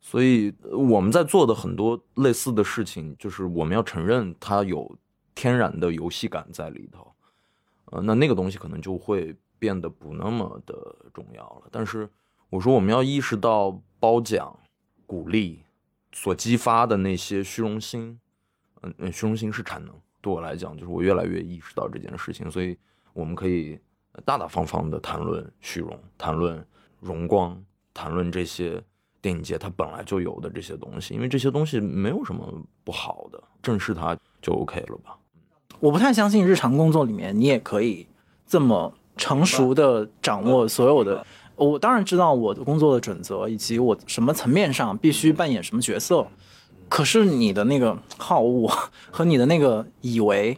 [0.00, 4.96] 所以我们在做的很多类似的事情，就是我们要承认它有
[5.34, 7.12] 天然的游戏感在里头，
[7.86, 10.74] 呃，那那个东西可能就会变得不那么的
[11.12, 11.68] 重要了。
[11.70, 12.08] 但是
[12.48, 14.56] 我说我们要意识到褒奖、
[15.04, 15.62] 鼓励
[16.12, 18.18] 所激发的那些虚荣心，
[18.82, 19.94] 嗯，虚荣心是产能。
[20.22, 22.78] 对我来讲，就是我越来越意识到这件事情，所以
[23.12, 23.78] 我们可以
[24.24, 26.64] 大大方方的谈论虚荣，谈论
[27.00, 28.82] 荣光，谈论这些。
[29.20, 32.46] 电影节它本来就有的这些东西，因为这些东西没有什么
[32.84, 35.16] 不好的，正视它就 OK 了吧？
[35.80, 38.06] 我不太相信日常工作里面你也可以
[38.46, 41.24] 这么成熟的掌握所有的。
[41.56, 46.24] 我当然知道我的工作的准则以及我什么层面上必须扮演什么角色，
[46.88, 48.72] 可是你的那个好恶
[49.10, 50.56] 和你的那个以为，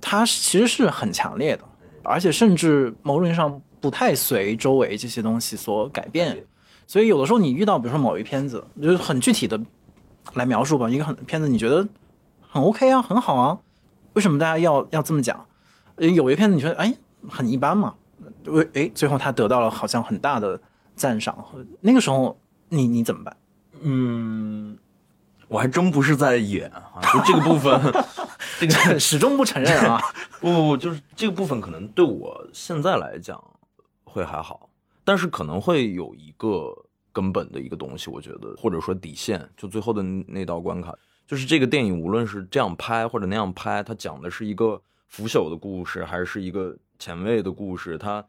[0.00, 1.62] 它其实是很强烈的，
[2.02, 6.44] 而且甚至某种意义上不太随周围这些东西所改变。
[6.86, 9.60] 所以有的时候你遇到，比如说某一片子，就是很具体的
[10.34, 11.86] 来描述吧，一个很片子你觉得
[12.48, 13.58] 很 OK 啊，很好啊，
[14.14, 15.46] 为什么大家要要这么讲？
[15.96, 16.94] 有一片子你觉得哎
[17.28, 17.94] 很一般嘛，
[18.46, 20.60] 为哎最后他得到了好像很大的
[20.96, 23.36] 赞赏和那个时候你你怎么办？
[23.80, 24.76] 嗯，
[25.48, 27.80] 我还真不是在演啊，就这个部分，
[28.58, 30.00] 这个始终不承认啊。
[30.40, 33.42] 不不不，就是这个部分可能对我现在来讲
[34.04, 34.68] 会还好。
[35.04, 36.72] 但是可能会有一个
[37.12, 40.96] 根本的一个东西，我觉得，或者说底线，就最后的那道关卡，
[41.26, 48.24] 就是这个电影无论是这样拍或者那样拍，它讲的是一个腐朽的故事，还是一个前卫的故事，它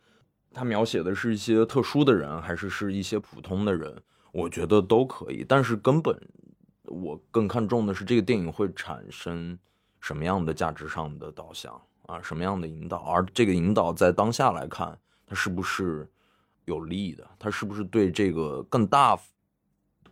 [0.52, 3.96] 它描写的是一些特殊的人，还是是一些普通的人，
[4.32, 5.46] 我觉得都可以。
[5.48, 6.20] 但是根本
[6.86, 9.58] 我更看重的是这个电影会产生
[10.02, 14.98] 什么样的价值上的导向啊，什么样的引导，而这个引导在当下来看，
[15.28, 16.10] 它是不是？
[16.66, 19.20] 有利的，它是不是对这个更大、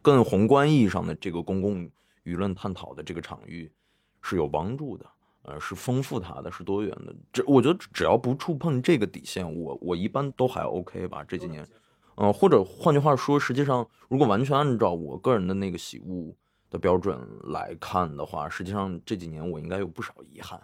[0.01, 1.89] 更宏观意义上的这个公共
[2.23, 3.71] 舆论探讨的这个场域
[4.21, 5.05] 是有帮助的？
[5.43, 7.15] 呃，是丰富它的，是多元的。
[7.33, 11.23] 这我觉得只要不触碰这个底线，我我一般都还 OK 吧。
[11.23, 11.67] 这几年，
[12.15, 16.35] 嗯，或者换句话说，实际上如果完全按照我个人的那个喜恶
[16.69, 20.61] 的标准来看的话，实际上这几年我应该有不少遗憾。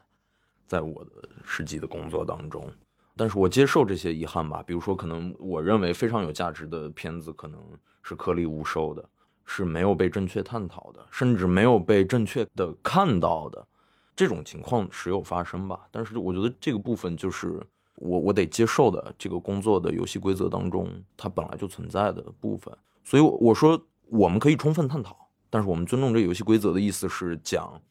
[0.68, 1.12] 在我的
[1.44, 2.72] 实际的工作当中。
[3.18, 7.60] 但是我接受这些遗憾吧，比如说，可能我认为非常有价值的片子，可能
[8.04, 9.04] 是颗粒无收的，
[9.44, 13.68] 是没有被正确探讨的，甚至没有被正确的看到的，
[14.16, 15.88] 这种情况时有发生吧。
[15.90, 17.60] 但是我觉得这个部分就是
[17.96, 20.88] 我我得接受的这个工作的游戏规则当中，
[21.18, 22.72] 它本来就存在的部分。
[23.04, 27.82] 所以我说我们可以充分探讨，但是我们尊重这游戏规则的意思是讲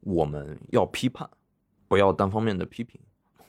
[0.00, 1.30] 我们要批判，
[1.86, 3.00] 不要单方面的批评，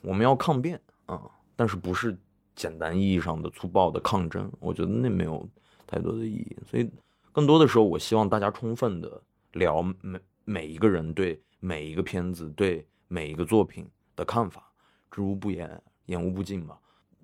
[0.01, 0.79] 我们要抗辩。
[1.05, 1.21] 啊，
[1.55, 2.17] 但是不是
[2.55, 4.51] 简单意义上的粗暴的抗争？
[4.59, 5.47] 我觉得那没有
[5.85, 6.57] 太多的意义。
[6.67, 6.89] 所以，
[7.31, 14.71] 更多的时候，我希望大家充分的聊每每一个人对每一个片子、对每一个作品的看法，
[15.11, 16.77] 知无不言，言无不尽吧。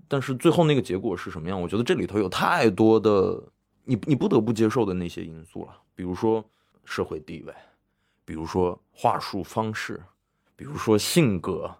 [0.08, 1.60] 但是最后那个结果是什么样？
[1.60, 3.42] 我觉得这里头有太多的
[3.86, 6.44] 你你不得不接受的那些因素了，比如说
[6.84, 7.54] 社会地位，
[8.26, 10.04] 比如说话术方式，
[10.56, 11.74] 比如说性格。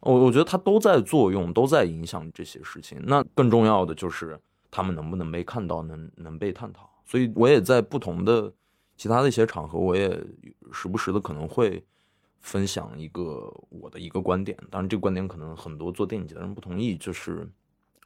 [0.00, 3.02] 我我觉得它都在作用，都在影响这些事情。
[3.04, 4.38] 那更重要的就是
[4.70, 6.88] 他们能不能被看到，能能被探讨。
[7.04, 8.52] 所以我也在不同的
[8.96, 10.08] 其他的一些场合，我也
[10.72, 11.84] 时不时的可能会
[12.40, 14.56] 分享一个我的一个观点。
[14.70, 16.96] 当然，这个观点可能很多做电影节的人不同意。
[16.96, 17.50] 就是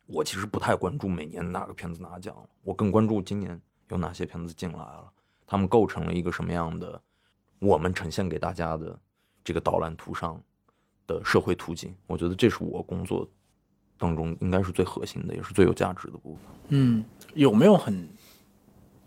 [0.07, 5.13] 我其实不太关注每年哪个片子拿奖，我更关注今年有哪些片子进来了，
[5.47, 7.01] 他们构成了一个什么样的
[7.59, 8.99] 我们呈现给大家的
[9.45, 10.43] 这个导览图上。
[11.07, 13.29] 的社会途径，我觉得这是我工作
[13.99, 16.45] 当中应该是最核心的，也是最有价值的部分。
[16.69, 18.09] 嗯，有没有很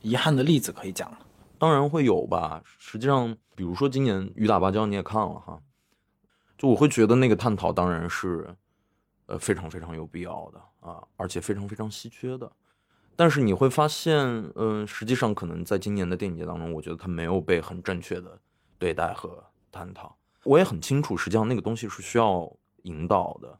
[0.01, 1.11] 遗憾的例子可以讲？
[1.57, 2.61] 当然会有吧。
[2.65, 5.59] 实际上，比如说今年《雨打芭蕉》，你也看了哈，
[6.57, 8.53] 就我会觉得那个探讨当然是
[9.25, 12.51] 呃非常非常有必要的啊，而且非常非常稀缺的。
[13.15, 14.17] 但是你会发现，
[14.55, 18.37] 嗯，实际上可能在今年的电影节当中，我觉得它没有被很正确的
[18.77, 19.41] 对待和
[19.71, 20.15] 探讨。
[20.45, 22.49] 我也很清楚，实际上那个东西是需要
[22.83, 23.59] 引导的，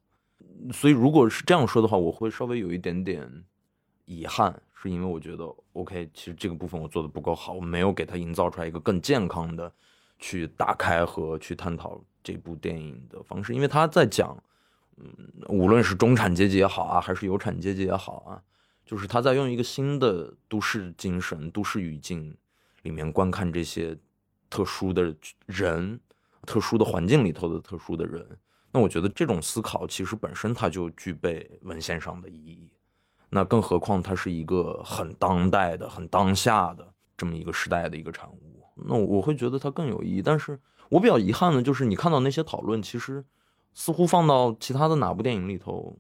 [0.72, 3.44] 所以如果是这样说的话，我会稍微有一点点
[4.06, 9.72] 遗憾，是因为我觉得，OK，其实这个部分我做的不够好，我没有给他营造出来一个更健康的
[10.20, 14.38] 去打开和去探讨这部电影的方式，因为他在讲，
[14.98, 15.10] 嗯，
[15.50, 18.42] 无论是中产阶级也好啊，还是有产阶级也好啊，
[18.86, 22.38] 就是他在用一个新的都市精神、都市语境
[22.84, 23.98] 里面观看这些
[24.52, 25.16] 特殊的
[25.48, 26.00] 人。
[26.46, 28.26] 特殊的环境里头的特殊的人，
[28.72, 32.72] 那我觉得这种思考其实本身它就具备文献上的意义，
[33.30, 36.88] 那更何况它是一个很当代的、很当下的
[37.18, 40.22] 这么一个时代的一个产物，那我会觉得它更有意义。
[40.22, 43.24] 但是我比较遗憾的就是，你看到那些讨论，其实
[43.74, 45.98] 似乎放到其他的哪部电影里头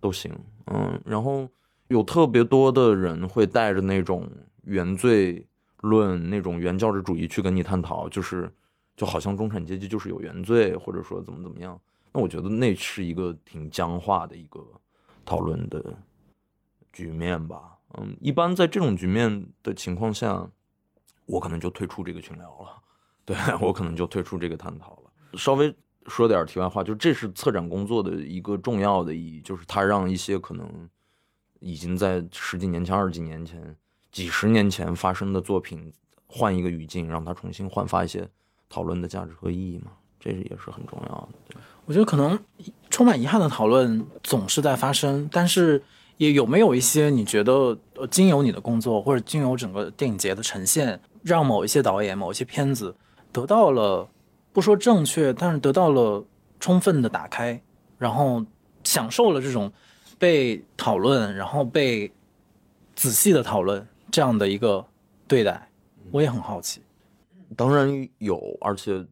[0.00, 0.30] 都行，
[0.66, 1.48] 嗯，然后
[1.88, 4.28] 有特别多的人会带着那种
[4.62, 5.46] 原罪
[5.82, 8.52] 论、那种原教旨主义去跟你探讨，就是。
[8.96, 11.80] 就好像中产阶级就是有原罪，或者说怎么怎么样，
[12.12, 14.64] 那我觉得那是一个挺僵化的一个
[15.24, 15.96] 讨论的
[16.92, 17.78] 局面吧。
[17.98, 20.48] 嗯，一般在这种局面的情况下，
[21.26, 22.82] 我可能就退出这个群聊了，
[23.24, 25.10] 对我可能就退出这个探讨了。
[25.36, 25.74] 稍微
[26.06, 30.88] 说点题外话，就这是策展工作的一个重要的意义，就是它让一些可能
[31.60, 33.76] 已经在十几年前、二十几年前、
[34.12, 35.92] 几十年前发生的作品
[36.26, 38.28] 换一个语境，让它重新焕发一些。
[38.68, 41.60] 讨论的价值和意义嘛，这是也是很重要的。
[41.86, 42.38] 我觉得可能
[42.90, 45.82] 充满遗憾的讨论总是在发生，但是
[46.16, 47.76] 也有没有一些你觉得
[48.10, 52.94] 经由你的工作或者经由整个电影节的呈现，让某一些导演、某一些片子
[53.32, 54.08] 得到了
[54.52, 56.24] 不说正确，但是得到了
[56.58, 57.60] 充分的打开，
[57.98, 58.42] 然后
[58.82, 59.70] 享受了这种
[60.18, 62.10] 被讨论，然后被
[62.94, 64.86] 仔细的讨论这样的一个
[65.28, 65.68] 对待，
[66.12, 66.80] 我也很好奇。
[67.56, 69.06] 当然有，而且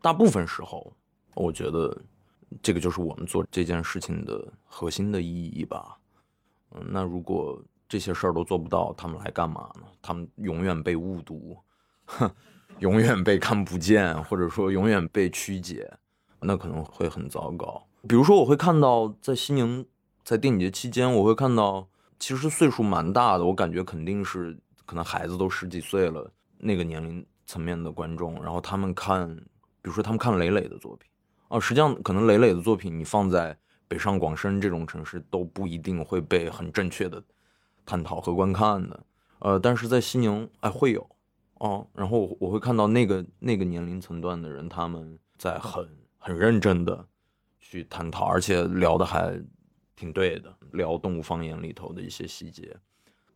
[0.00, 0.92] 大部分时候，
[1.34, 1.96] 我觉得
[2.62, 5.96] 这个就是我们做这件事情的核心的意义吧。
[6.72, 9.82] 嗯，那如果这些事儿都做不到，他们来干嘛呢？
[10.00, 11.56] 他们永远被误读，
[12.06, 12.30] 哼，
[12.78, 15.92] 永远被看不见，或者说永远被曲解，
[16.40, 17.86] 那可能会很糟糕。
[18.08, 19.86] 比如说，我会看到在西宁，
[20.24, 21.86] 在电影节期间，我会看到
[22.18, 27.24] 其实岁数蛮大的，我感觉肯定是可能孩子都十几岁了，那个年龄。
[27.46, 31.10] 层面的观众，然后他们看，比如说他们看磊磊的作品，
[31.48, 37.22] 哦，实际上可能磊磊的作品你放在北上广深这种城市都不一定会被很正确的
[37.84, 39.04] 探讨和观看的，
[39.40, 41.08] 呃，但是在西宁哎会有，
[41.54, 45.88] 哦，然后我会看到那个那个年龄层段的人他们在很
[46.18, 47.06] 很认真的
[47.60, 49.38] 去探讨，而且聊的还
[49.96, 52.76] 挺对的，聊动物方言里头的一些细节，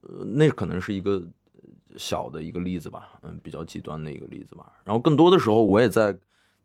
[0.02, 1.22] 呃，那可能是一个。
[1.96, 4.72] 小的一个例子吧，嗯，比较极端的一个例子吧。
[4.84, 6.16] 然后更多的时候，我也在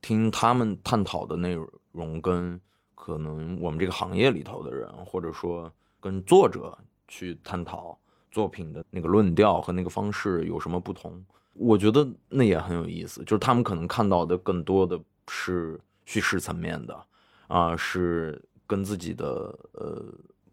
[0.02, 1.58] 听他们探讨的内
[1.92, 2.60] 容跟
[2.96, 6.78] 可能我们这个行业里头的人，或者说跟作者
[7.08, 7.98] 去探讨
[8.32, 11.24] 作品的那个论调和那个方式有什么不同，
[11.54, 13.24] 我觉得那也很有意思。
[13.24, 17.06] 就是他们可能看到的更多的是叙事层面的，
[17.48, 20.04] 啊，是跟自己的呃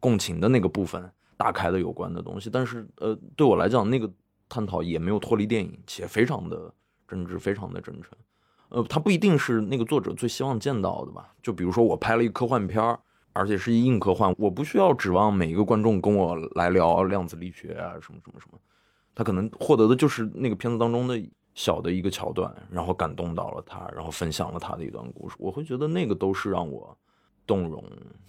[0.01, 2.51] 共情的那个部分打开的有关的东西。
[2.51, 4.11] 但是呃，对我来讲，那个
[4.49, 6.73] 探讨也没有脱离电影，且非常的
[7.07, 8.13] 真挚，非常的真诚。
[8.71, 11.33] 呃，它不一定是那个作者最希望见到的吧？
[11.43, 12.99] 就比如说我拍了一个科幻片儿，
[13.33, 18.59] 而且是一硬科幻，我不需要指望每一个观众跟我来聊量子力学啊什么什么什么，
[19.15, 21.19] 他可能获得的就是那个片子当中的
[21.55, 25.37] 小的一个桥段，然后感动到了他，然后分享了他的一段故事。
[25.39, 26.97] 我会觉得那个都是让我
[27.47, 27.83] 动容，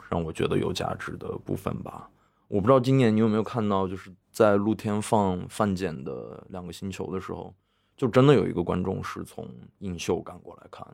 [0.09, 2.09] 让我觉得有价值的部分吧。
[2.49, 7.55] 我不知道今年你有没有看到，就是在露天放范简的《两个星球》的时候。
[7.95, 9.45] 就真的有一个观众是从
[9.79, 10.87] 映秀赶过来看，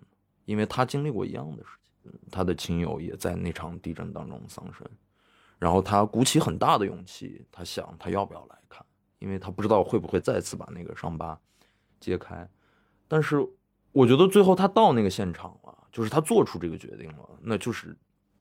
[0.46, 1.70] 因为他经历过一样的事
[2.02, 4.84] 情，他的亲友也在那场地震当中丧生，
[5.60, 8.84] 然后他鼓起很大的勇气，他想他要不要来看，
[9.20, 11.40] 因为他不知道会不会再次把那个伤疤
[12.00, 12.50] 揭开。
[13.08, 13.38] 但是
[13.92, 17.96] 我觉得最后他到那个现场了，就是他做出这个决定了，那就是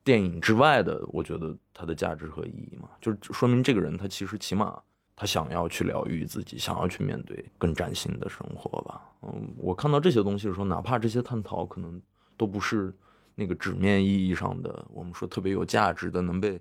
[0.04, 4.80] 电影之外的，我觉得它的价值和意义嘛，就说明这个人他其实起码。
[5.16, 9.00] 他想要去疗愈自己，想要去面对更崭新的生活吧。
[9.22, 12.02] 嗯，我看到这些东西的时候，哪怕这些探讨可能
[12.36, 12.92] 都不是
[13.36, 16.60] 那个纸面意义上的，我们说特别有价值的、能被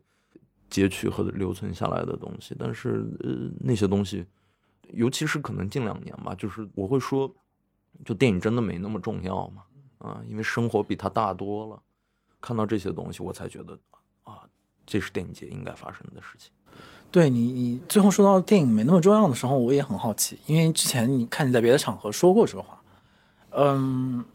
[0.70, 4.24] 截取和留存下来的东西，但是呃，那些东西，
[4.92, 7.36] 尤其是可能近两年吧，就是我会说，
[8.06, 9.64] 就电影真的没那么重要嘛？
[9.98, 11.82] 啊，因为生活比它大多了。
[12.44, 13.80] 看到这些东西，我才觉得
[14.26, 14.42] 啊，
[14.86, 16.52] 这是电影节应该发生的事情。
[17.10, 22.82] 对你，你最后说到电影没那么重要的时候，我也很好奇，因为之前你看你在别的场合说过这个话，
[23.52, 24.26] 嗯，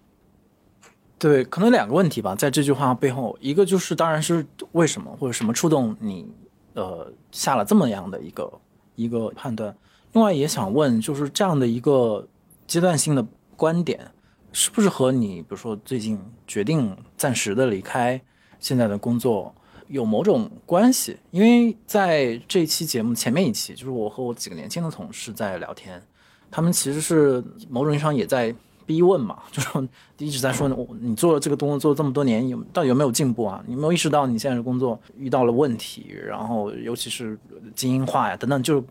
[1.18, 6.32] 对，可能两个问题吧，在这句话背后，一个就是当然是为什么或者什么触动你，
[6.72, 8.60] 呃，下了这么样的一个
[8.94, 9.76] 一个判断，
[10.12, 12.26] 另外也想问，就是这样的一个
[12.66, 14.10] 阶段性的观点，
[14.52, 18.20] 是不是和你比如说最近决定暂时的离开
[18.58, 19.54] 现在的工作？
[19.88, 26.02] 有某种关系，因为在这期节目前面一期，就是我和我几个年轻的同事在聊天，
[26.50, 28.54] 他们其实是某种意义上也在
[28.88, 29.68] 逼问嘛， 就是
[30.16, 30.66] 一直在说，
[31.00, 33.62] 你做了这个工作做了这么多年，有到底有没有进步啊？
[33.66, 36.06] 你有没有意识到你现在的工作遇到了问题？
[36.26, 37.38] 然后尤其是
[37.74, 38.82] 精英化呀等等，就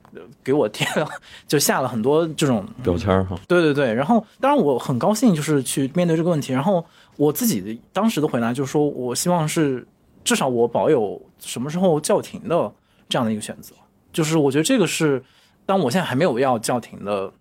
[0.43, 1.10] 给我贴了，
[1.48, 3.36] 就下了很多这种标签哈。
[3.48, 6.54] 对对对，然后当然我很高兴，就是去面对这个问题。
[6.54, 6.86] 然后
[7.16, 9.86] 我自己的当时的回答就是说，我希望是。
[10.24, 12.70] 至少我保有什么时候叫停的
[13.08, 13.74] 这样的一个选择，
[14.12, 15.24] 就是我觉得这个是，
[15.66, 17.32] 当我现在还没有要叫停的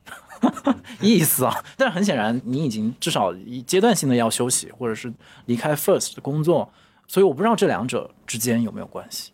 [1.00, 5.12] 意思啊，但是很显然你已经至少一阶段性的要休息，或者是
[5.46, 6.72] 离开 First 的工作，
[7.06, 9.32] 所以我不知道这两者之间有没有关系，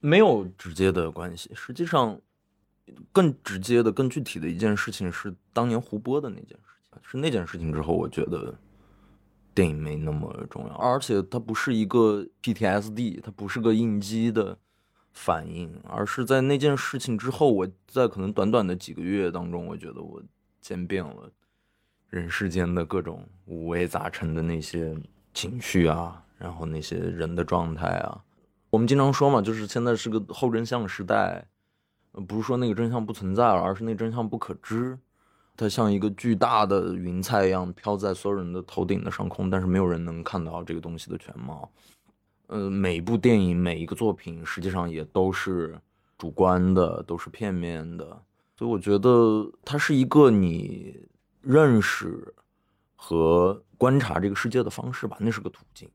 [0.00, 1.50] 没有直接的关系。
[1.54, 2.20] 实际上，
[3.12, 8.54] 更直接的、更具体的一件事情是当年胡波的那件事情，是那件事情之后，我觉得。
[9.54, 14.56] 电影没那么重要，而且它不是一个 PTSD，它不是个应激的
[15.12, 20.22] 反应，而是在那件事情之后，我在可能短短的几个月当中，我觉得我
[20.60, 21.30] 渐变了
[22.08, 24.96] 人世间的各种五味杂陈的那些
[25.34, 28.22] 情绪啊，然后那些人的状态啊。
[28.70, 31.46] 我们经常说嘛，就是现在是个后真相时代，
[32.26, 34.98] 不是说那个真相不存在了，而是那真相不可知。
[35.54, 41.70] 它像一个巨大的云彩一样飘在所有人的头顶的上空，但是没有人能看到这个东西的全貌。
[42.52, 45.80] 呃，每一部电影、每一个作品，实际上也都是
[46.18, 48.04] 主观的，都是片面的。
[48.58, 51.08] 所以我觉得它是一个你
[51.40, 52.34] 认识
[52.94, 55.88] 和观察这个世界的方式吧，那是个途径。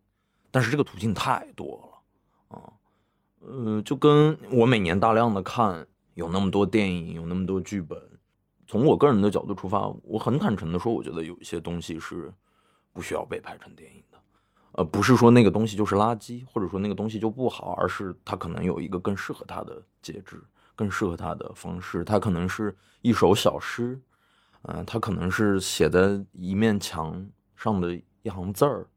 [0.50, 2.02] 但是这个途径太多
[2.50, 2.74] 了啊，
[3.42, 5.86] 呃，就跟我每年大量的看，
[6.16, 8.02] 有那么多电影，有那么多剧本。
[8.66, 12.34] 从我个人的角度出发，我很坦诚的说，我觉得有一些东西是
[12.94, 14.18] 不需要被拍成电影的，
[14.74, 20.42] 呃，不是说那个东西就是垃圾，或者说那个东西就不好，而是它可能有一个更适合它的介质，
[20.76, 22.04] 更适合它的方式。
[22.04, 24.00] 它可能是一首小诗，
[24.64, 28.88] 嗯，它可能是写在一面墙上的一行字儿，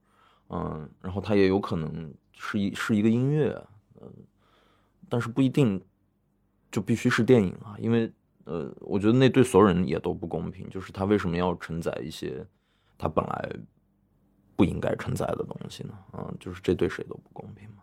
[0.49, 3.61] 嗯，然后它也有可能是一是一个音乐，
[4.01, 4.13] 嗯，
[5.09, 5.83] 但是不一定
[6.71, 8.13] 就必须是电影啊，因为。
[8.45, 10.69] 呃，我觉得那对所有人也都不公平。
[10.71, 12.45] 就是他为什么要承载一些
[12.99, 13.53] 他本来
[14.61, 15.95] 不应该承载的东西呢？
[16.13, 17.77] 嗯，就是这对谁都不公平嘛。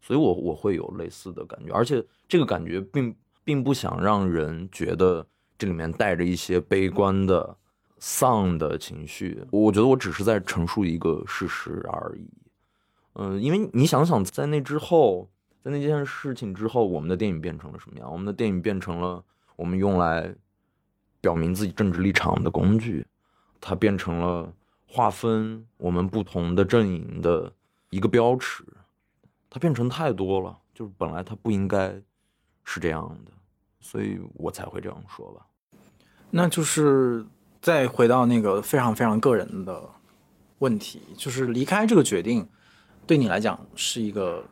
[0.00, 5.24] 所以，我我会有类似的感觉，而且这个感觉并并不想让人觉得
[5.56, 7.56] 这里面带着一些悲观的、
[8.00, 9.40] 丧的情绪。
[9.52, 12.28] 我觉得我只是在陈述一个事实而已。
[13.14, 15.30] 嗯，因为你想想，在那之后，
[15.62, 18.10] 在那件事情之后，我们的电影变成了什么样？
[18.10, 19.22] 我们的电影变成了
[19.54, 20.34] 我们用来
[21.20, 23.06] 表明自己政治立场的工具，
[23.60, 24.52] 它变成了
[24.86, 27.52] 划分我们不同的阵营的
[27.90, 28.64] 一个标尺，
[29.50, 30.58] 它变成太多了。
[30.74, 31.90] 就是本来它不应该
[32.62, 33.32] 是这样的，
[33.80, 35.46] 所以我才会这样说吧。
[36.30, 37.24] 那就是
[37.62, 39.82] 再回到那个非常非常个人的
[40.58, 42.46] 问题，就是离开这个决定。
[43.06, 44.44] 对你来讲是一个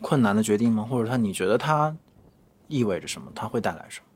[0.00, 0.82] 困难的决定吗？
[0.84, 1.94] 或者他你觉得它
[2.68, 3.30] 意味着什么？
[3.34, 4.06] 它会带来什么？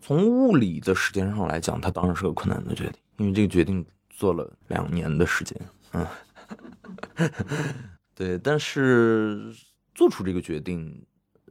[0.00, 3.84] 从物理的时间上来讲，它当然是个困难的决定，因为这个决定
[4.16, 5.60] 做了两年的时间。
[5.92, 6.06] 嗯，
[8.14, 8.38] 对。
[8.38, 9.54] 但是
[9.94, 11.06] 做出这个决定，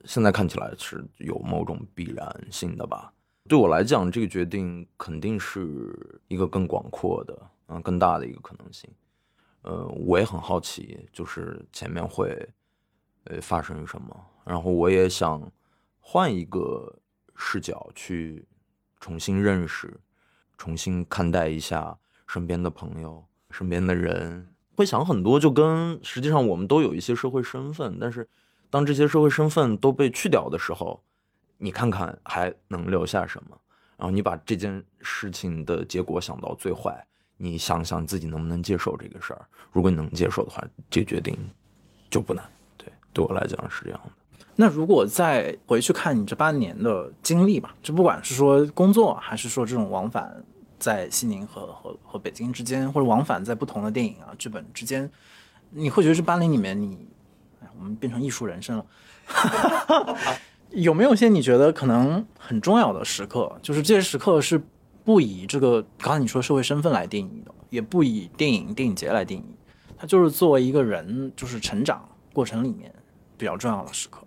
[0.05, 3.13] 现在看起来是有某种必然性的吧？
[3.47, 8.89] 对我来讲，这个决定肯定是一个更广阔的、嗯，更大的一个可能性。
[9.61, 12.49] 呃，我也很好奇，就是前面会，
[13.25, 14.25] 呃，发生什么？
[14.43, 15.51] 然后我也想
[15.99, 16.99] 换一个
[17.35, 18.43] 视角去
[18.99, 19.95] 重新认识、
[20.57, 21.95] 重新看待一下
[22.27, 24.47] 身边的朋友、身边的人。
[24.75, 28.27] 会想很多，就跟实际上我们都有一些社会身份，但是
[28.69, 31.01] 当这些社会身份都被去掉的时候，
[31.57, 33.57] 你看看还能留下什么？
[33.97, 37.05] 然后你把这件事情的结果想到最坏。
[37.37, 39.45] 你想想自己能不能接受这个事儿？
[39.73, 41.37] 如果你能接受的话，这决定
[42.09, 42.41] 就不难。
[42.77, 44.11] 对，对我来讲是这样的。
[44.55, 50.41] 那如果再回去看你这八年的经历吧，就不管是说工作，还是说这种往返
[50.85, 55.09] 在西宁和和和北京之间，或者往返在不同的电影啊剧本之间，
[55.71, 57.07] 你会觉得这八年里面，你，
[57.61, 58.85] 哎，我们变成艺术人生了，
[60.69, 63.57] 有没有些你觉得可能很重要的时刻？
[63.63, 64.61] 就是这些时刻是。
[65.05, 69.55] 不以这个刚才你说社会身份来定义的，也不以电影电影节来定义，
[69.95, 72.91] 它就是作为一个人，就是成长过程里面
[73.37, 74.25] 比较重要的时刻。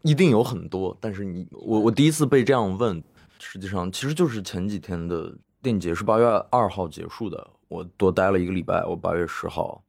[0.00, 3.04] 一定有很多，但是你我我第一次被这样问，
[3.38, 9.82] 实际上其实就是前几天的电影节是八月二号结束的，我多待了一个礼拜，我八月十号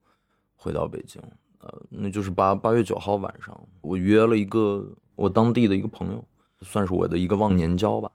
[0.56, 1.22] 回到北京，
[1.60, 6.24] 呃，那就是八八月九号晚上，我约了一个我当地的一个朋友，
[6.62, 8.12] 算是我的一个忘年交吧。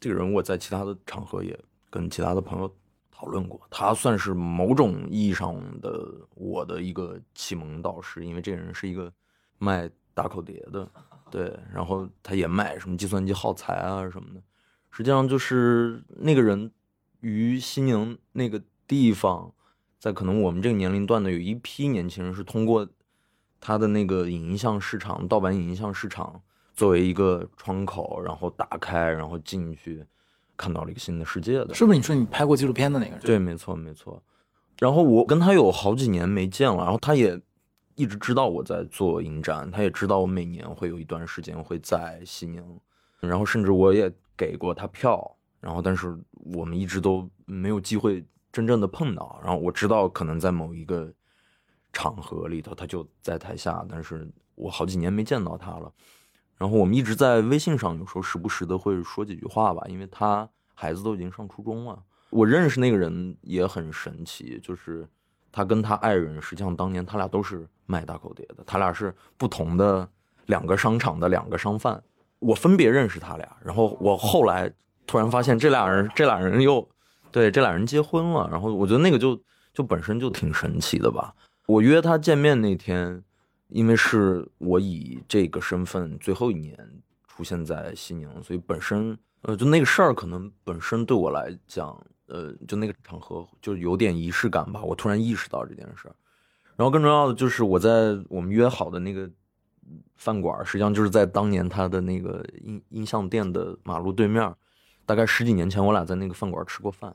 [0.00, 1.58] 这个人我在其他的场合也
[1.90, 2.74] 跟其他的朋友
[3.10, 9.12] 讨论过，他算是某种意义上的我的一个启蒙导师，因为这个人是一个
[9.58, 10.88] 卖大口碟的，
[11.30, 14.42] 对，然后他也卖什么计算机耗材啊什么的。
[14.94, 16.70] 实际上就是那个人
[17.20, 19.52] 于西宁那个地方，
[19.98, 22.88] 在可能我们这个年龄段的有一批年轻人是通过
[23.60, 26.40] 他的那个影像市场、盗版影像市场。
[26.76, 30.04] 作为一个窗口，然后打开，然后进去，
[30.56, 31.96] 看到了一个新的世界的，是不是？
[31.96, 33.20] 你说你拍过纪录片的那个人？
[33.20, 34.20] 对，没错，没错。
[34.80, 37.40] 然后我跟他有好几年没见了，然后他也
[37.94, 42.60] 一直知道我在做影展，他也知道我每年会有一段时间会在西宁，
[43.20, 49.40] 然后甚至我也给过他票，然后但是我们一直都没有机会真正的碰到。
[49.42, 51.12] 然后我知道可能在某一个
[51.92, 55.92] 场合里头，他就在台下，但是我好几年没见到他了。
[56.56, 62.02] 然后我们一直在微信上，有时候时不时的会说几句话吧，因为他孩子都已经上初中了。
[62.30, 65.08] 我认识那个人也很神奇，就是
[65.50, 70.08] 他跟他爱人，实际上当年他俩都是卖大口碟的，他俩是不同的
[70.46, 72.02] 两个商场的两个商贩。
[72.44, 74.72] 我分别认识他俩，然后我后来
[75.06, 76.88] 突然发现这俩人，这俩人又
[77.30, 78.48] 对这俩人结婚了。
[78.50, 79.40] 然后我觉得那个就
[79.72, 81.34] 就本身就挺神奇的吧。
[81.66, 83.22] 我约他见面那天。
[83.68, 86.78] 因为是我以这个身份最后一年
[87.26, 94.80] 出现在西宁，所以本身呃，就那个事儿可能本身对我来讲，呃，就那个场合就有点仪式感吧。
[94.84, 96.14] 我突然意识到这件事儿，
[96.76, 99.28] 然后更重要的就是我在我们约好的那个
[100.16, 104.54] 饭馆，实际上就是在当年他的那个音音像店的马路对面，
[105.06, 107.14] 大概十几年前我俩在那个饭馆吃过饭，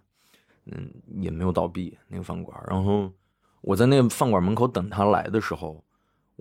[0.66, 0.92] 嗯，
[1.22, 2.62] 也没有倒闭那个饭馆。
[2.68, 3.12] 然后
[3.62, 5.84] 我在那个饭馆门口等他来的时候。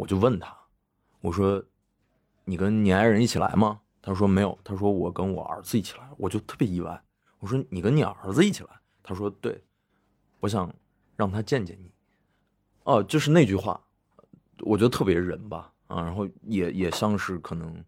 [0.00, 0.56] 我就问他，
[1.20, 1.60] 我说
[2.46, 7.02] ：“你跟你爱人一起来吗？”他说：“没有。”他说：“我跟我儿子一起来。”我就特别意外。
[7.40, 8.70] 我说：“你跟你儿子一起来？”
[9.02, 9.60] 他说：“对，
[10.38, 10.72] 我想
[11.16, 11.92] 让他见见你。”
[12.86, 13.80] 哦，就是那句话，
[14.60, 17.84] 我觉得特别人吧啊，然后也也像是可能，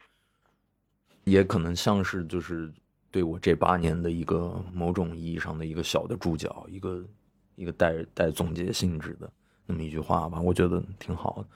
[1.25, 2.73] 也可能像是就是
[3.11, 7.05] 对我这八年的一个某种意义上的一个小的注脚，一个
[7.55, 9.31] 一个带带总结性质的
[9.67, 11.47] 那么一句话吧，我觉得挺好的。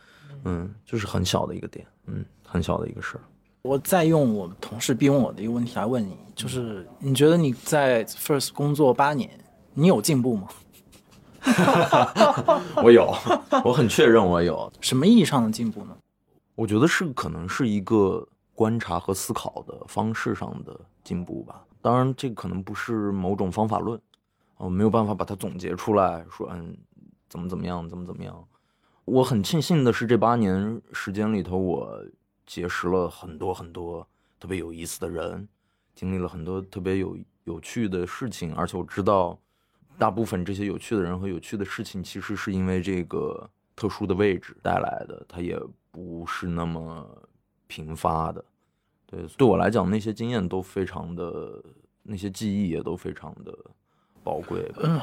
[0.45, 3.21] 嗯，就是很小的一个点，嗯，很小的一个事儿。
[3.63, 9.31] 我再用我同事逼问我的一个问题来问你，就是你觉得你在 First 工作八年，
[9.73, 10.49] 你有进步吗？
[12.83, 13.15] 我有，
[13.65, 14.71] 我很确认我有。
[14.83, 15.97] 什么意义上的进步呢？
[16.55, 21.65] 我觉得是可能是一个观察和思考的方式上的进步吧。
[21.83, 24.01] 当然，这可能不是某种方法论，
[24.57, 26.77] 我没有办法把它总结出来说，嗯，
[27.29, 28.43] 怎么怎么样，怎么怎么样。
[29.05, 32.03] 我很庆幸的是，这八年时间里头，我
[32.47, 34.07] 结识了很多很多
[34.41, 35.47] 特别有意思的人，
[35.95, 39.39] 经历了很多特别有有趣的事情，而且我知道，
[39.99, 45.61] 大部分这些有趣的人和有趣的事情，其实是因为这个特殊的位置带来的，它也
[45.95, 47.07] 不是那么
[47.69, 48.45] 频发的。
[49.07, 51.63] 对，对我来讲，那些经验都非常的，
[52.03, 53.57] 那些记忆也都非常的。
[54.25, 54.73] 宝贵。
[54.83, 54.99] 嗯，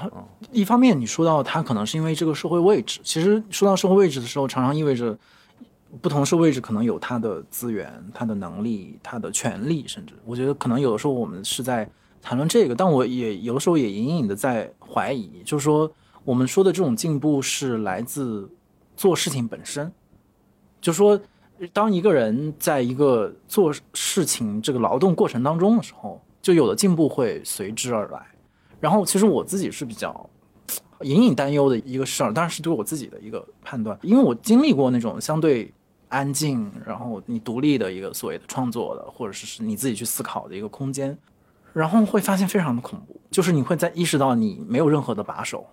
[0.51, 5.15] 一方面你说到他可能是因为这个社会位置，其实说到社会位置的时候，常常意味着
[6.01, 11.87] 不同社会位置可能有他的资源、他的能力、他的权利，甚至我觉得可能有的时候我们是在
[12.19, 18.49] 谈论这个，但我也有的时候也隐隐的在怀疑，就是说我们说的这种进步是来自
[18.97, 19.93] 做事情本身，
[20.82, 21.19] 就说
[21.71, 28.19] 当一个人在一个做事情这个劳动过程当中的时候，就有的进步会随之而来。
[28.79, 30.27] 然后，其实我自己是比较
[31.01, 35.71] 隐隐担忧的一个事儿，当然是对我自己的一个判断，因为我经历过那种相对
[36.09, 41.15] 安静，然后你独立的一个所谓的创作的，或者是是你自己去思考的一个空间，
[41.73, 45.63] 然后会发现非常的恐怖，就是你会在意识到你没有任何的把手，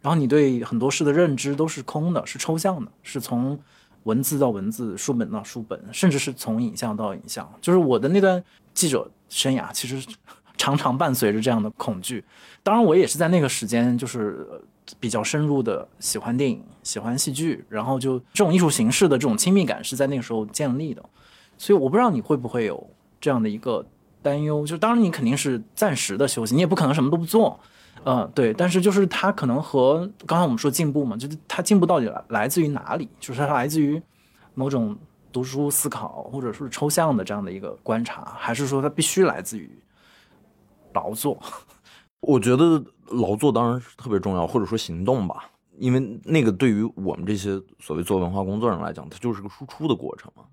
[0.00, 3.58] 然后你对很多事的认知都是空的，是抽象的，是从
[4.04, 8.42] 文字到文字，书本到书本，甚至是从影像到影像，就是我的那段
[8.72, 10.06] 记者生涯，其实。
[10.56, 12.24] 常常伴随着这样的恐惧，
[12.62, 14.46] 当然我也是在那个时间，就是
[15.00, 21.04] 比较深入的喜欢电影、喜欢戏剧，然后就这种艺术形式的这种亲密感是在那个时候建立的，
[21.58, 22.88] 所以我不知道你会不会有
[23.20, 23.84] 这样的一个
[24.22, 27.58] 担忧，就当然你肯定是暂时的休息，你也不可能什么都不做，
[28.02, 33.08] 嗯，对，但是就是它可能和刚才我们说进步嘛，就是它进步到底来自于哪里？
[33.20, 34.02] 就是它来自于
[34.54, 34.96] 某种
[35.32, 39.70] 读书思考，或者是抽象的这样的一个观察，还是说它必须来自于？
[40.92, 41.36] 劳作，
[42.22, 50.44] 我觉得劳作当然是特别重要，或者说行动吧，因为那个对于我们这些所谓做文化工作人来讲，它就是个输出的过程嘛。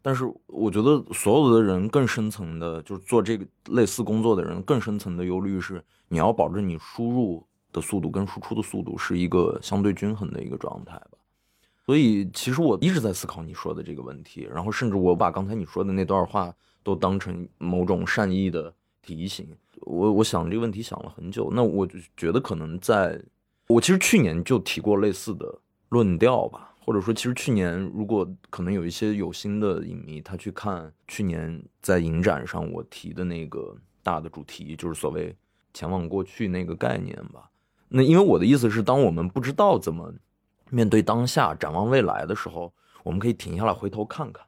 [0.00, 7.42] 但是我觉得所有的人更深层的，就是做这个类似工作的人更深层的忧虑是，你要保证你输入
[7.72, 11.16] 的速度跟输出的速度是一个相对均衡的一个状态吧。
[11.86, 19.48] 所以其实我一直在思考你说的这个问题，然后甚至我把刚才你说的那段话都当成某种善意的提醒。
[19.80, 23.18] 我我想这个问题想了很久，那我就觉得可能在，
[23.68, 25.58] 我其实去年就提过类似的
[25.88, 35.34] 论调吧，或者说其实去年如果可能有一些有心的影迷，他去看去年在影展上我提的那个大的主题，就是所谓
[35.72, 37.50] 前往过去那个概念吧。
[37.88, 40.12] 那因为我的意思是，当我们不知道怎么
[40.70, 44.44] 面对当下、展望未来的时候，我们可以停下来回头看看，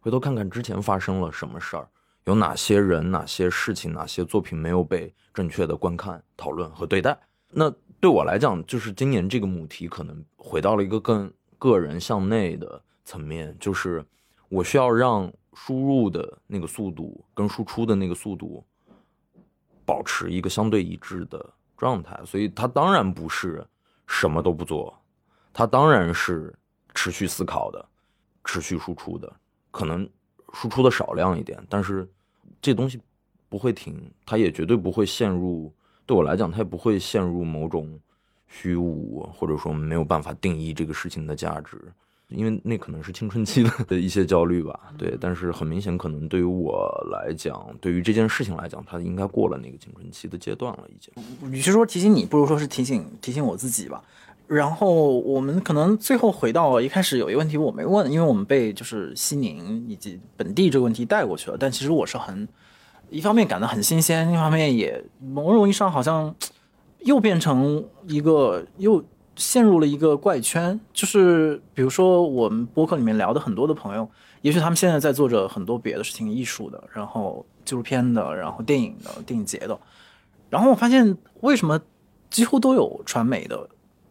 [0.00, 1.88] 回头看看之前发生了什么事儿。
[2.24, 7.16] 有哪些人、哪些事情、哪些作品没有被正确的观看、讨论和对待？
[7.50, 14.04] 那对我来讲，就是今年这个母题可能回到了一个更个人向内的层面，就是
[14.48, 18.64] 我需要让输入的那个速度跟输出的那个速度
[19.86, 22.20] 保持一个相对一致的状态。
[22.26, 23.66] 所以，它当然不是
[24.06, 24.94] 什么都不做，
[25.54, 26.54] 它当然是
[26.94, 27.88] 持续思考的、
[28.44, 29.32] 持续输出的，
[29.70, 30.06] 可能
[30.52, 32.06] 输出的少量一点，但是。
[32.62, 33.00] 这东西
[33.48, 35.72] 不会停，它也绝对不会陷入。
[36.04, 38.00] 对我来讲，它也不会陷入某种
[38.48, 41.92] 虚无，或者说没有办法定义这个事情的价值，
[42.28, 44.78] 因为那可能是青春期的的一些焦虑吧。
[44.98, 51.52] 对，但是很明显，可能对于我来讲，对于这件事情来讲，他应该过了那个青春期的阶段了，已经。
[51.52, 54.02] 与其说提醒你，不如说是提醒提醒我自己吧。
[54.48, 61.56] 然后我们可能最后回到一开始有一个问题我没问，因为我们被就是西宁以及本地这个问题带过去了。
[61.58, 62.46] 但其实我是很
[63.10, 66.32] 一方面感到很新鲜，另一方面也某种意义上好像
[67.00, 69.04] 又变成一个又
[69.36, 70.78] 陷入了一个怪圈。
[70.92, 74.10] 就是比如说我们播客里面聊的很多的朋友，
[74.42, 79.78] 也许他们现在在做着很多别的事情，艺术的，然后纪录片的，然后电影的，电影节的。
[80.50, 81.80] 然后我发现为什么
[82.28, 83.68] 几乎都有传媒的。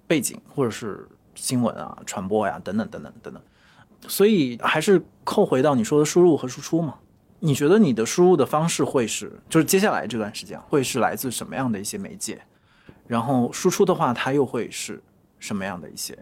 [0.07, 3.41] 背景或者是新闻啊、传播呀等等等等等等，
[4.07, 6.93] 所以还是扣回到你说的输入和输出嘛？
[7.39, 12.39] 你觉得你的输入的方式会是，就是接下来这段时间会是来自什么样的一些媒介？
[13.07, 15.01] 然后输出的话，它又会是
[15.45, 16.17] 什么样的一些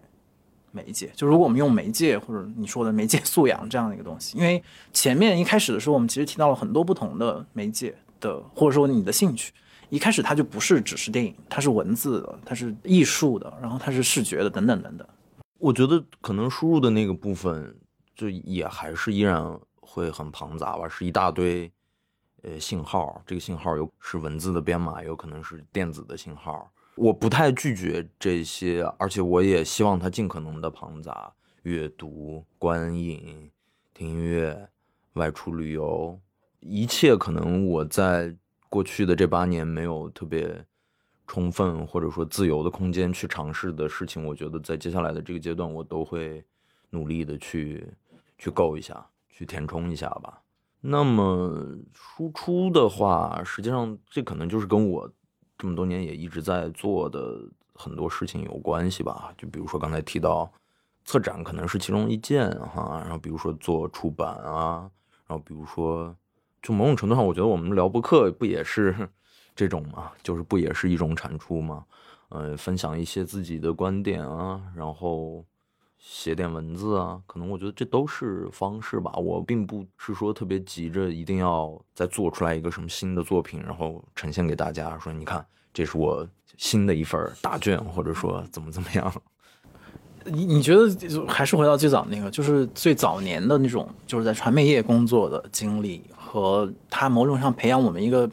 [0.72, 1.12] 媒介？
[1.16, 4.62] 就如果我们用媒介或者你说的媒介素养这样的一个东西，因为
[4.92, 9.54] 前面一开始的时候，我们其实提到了很多不同的媒介的，或者说你的兴趣。
[9.90, 15.08] 一开始它就不是只是电影，它是文字的，它是艺术的，然后它是视觉的，等等等等。
[15.60, 17.76] 我觉得可能输入的那个部分，
[18.16, 21.72] 就也还是依然会很庞杂吧，是一大堆
[22.42, 26.68] 呃信号，这个信号有是文字的编码，有可能是电子的信号。
[26.96, 31.34] 我不太拒绝这些，而且我也希望它尽可能的庞杂。
[31.64, 33.50] 阅读、观影、
[33.94, 34.68] 听音乐、
[35.14, 36.20] 外出旅游，
[36.60, 38.36] 一切可能我在
[38.70, 40.66] 过去的这八年没有特别
[41.26, 46.44] 充分或者说自由的空间去尝试的事情，我觉得在接下来的这个阶段，我都会
[46.90, 47.88] 努力的去
[48.38, 50.42] 去够一下，去填充一下吧。
[50.82, 55.10] 那么输出的话，实际上这可能就是跟我。
[55.58, 57.40] 这么多年也一直在做的
[57.74, 60.52] 很多事情有关系吧，就比如说刚才提到
[61.06, 64.90] 策展可能是其中一件哈，然后比如说做出版啊，
[65.28, 66.16] 然后比如说
[66.62, 69.10] 就某种程度上，我觉得我们聊博客不也是
[69.56, 71.86] 这种嘛，就是不也是一种产出嘛，
[72.30, 75.46] 呃，分享一些自己的观点啊，然后。
[76.06, 79.10] 写点文字啊，可能我觉得这都是方式吧。
[79.14, 85.44] 我并不是说特别急着一定要再做出来一个什么新的作品，然后呈现给大家，说你看，
[85.74, 86.28] 这是我
[86.58, 89.14] 新的一份答卷，或者说怎么怎么样。
[90.26, 98.30] 你你觉得还是回到最早那个，就是最早年的那种，就是在传媒业工作的经历和他某种上培养我们一个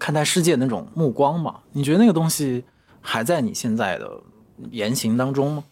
[0.00, 1.60] 看待世界那种目光嘛？
[1.70, 2.64] 你觉得那个东西
[3.00, 4.20] 还在你现在的
[4.72, 5.64] 言行当中吗？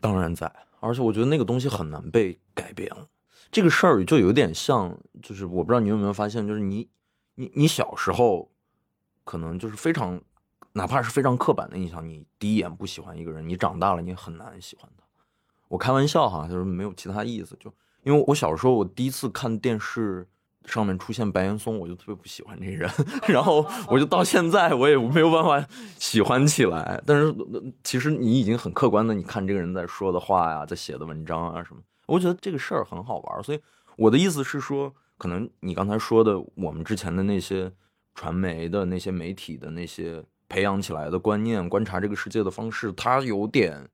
[0.00, 3.08] 当然在，而且我觉得那个东西很难被改变了。
[3.50, 6.88] 这个事儿就有点像，就是我不知道你有没有发现，就是你，
[7.34, 8.50] 你，你小时候
[9.24, 10.20] 可能就是非常，
[10.72, 15.04] 哪怕是非常刻板的印象，你第一眼不喜欢一个人，你长大了你很难喜欢他。
[15.68, 17.72] 我开玩笑哈，就是没有其他意思，就
[18.02, 20.28] 因为我小时候我第一次看电视。
[20.66, 22.90] 上面出现白岩松，我就特别不喜欢这人，
[23.28, 25.62] 然后我就到现在我也没有办法
[25.98, 27.02] 喜欢起来。
[27.06, 27.34] 但是
[27.82, 33.42] 其实你已经很客观的，你看这个人在说的话呀，在写的文章啊什么，我觉得这个事儿很好玩。
[33.42, 33.60] 所以
[33.96, 37.70] 我的意思是说，可能你刚才说的，我们之前的那些
[38.14, 43.86] 传媒的那些媒体的那些培养起来的观念、观察这个世界的方式，它有点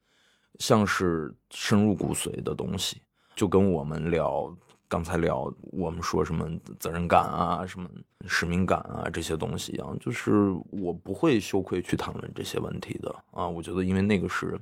[0.61, 3.03] 像是深入骨髓的东西，
[3.35, 4.57] 就跟我们聊。
[4.91, 7.89] 刚才聊我们说什么责任感啊，什么
[8.27, 13.47] 使命感啊这些东西一样，就是我不会羞愧去谈论这些问题的啊。
[13.47, 14.61] 我觉得，因为那个是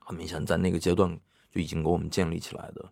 [0.00, 1.14] 很明显在那个阶段
[1.50, 2.82] 就已经给我们建立起来的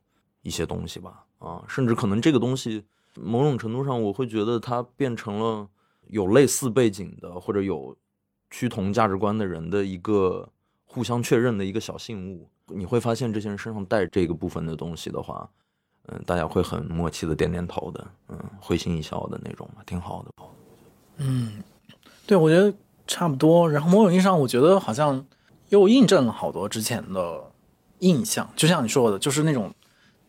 [0.42, 5.66] 一些东西吧啊，甚至可能这个东西某种程度上，我会觉得它变成了
[6.08, 7.96] 有类似背景的或者有
[8.50, 10.46] 趋同价值观的人的一个
[10.84, 12.50] 互相确认的一个小信物。
[12.66, 15.50] 你会发现，这些人身上带这个部分的东西的话。
[16.08, 20.44] 嗯，大家会很默契的点点头的，嗯，会心一笑的那种嘛，挺好的。
[21.18, 21.62] 嗯，
[22.26, 22.72] 对，我觉得
[23.06, 23.68] 差不多。
[23.70, 25.24] 然后某种意义上，我觉得好像
[25.70, 27.42] 又印证了好多之前的
[28.00, 28.48] 印象。
[28.54, 29.74] 就像你说的，就是那种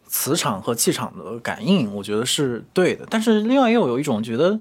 [0.08, 3.06] 磁场和气场的感应，我觉得是对的。
[3.10, 4.60] 但是另外又有一种觉得，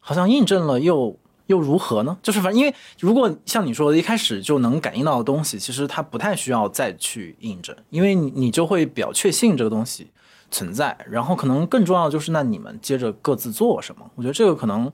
[0.00, 1.16] 好像印证了又
[1.46, 2.18] 又如何呢？
[2.22, 10.08] 就是反正因为如果像你说的，一开始就能感应到的东西，其实它不太需要再去印证，因为你你就会比较确信这个东西。
[10.50, 14.10] 存在，然后可能更重要的就是，那你们接着各自做什么？
[14.14, 14.90] 我觉得这个可能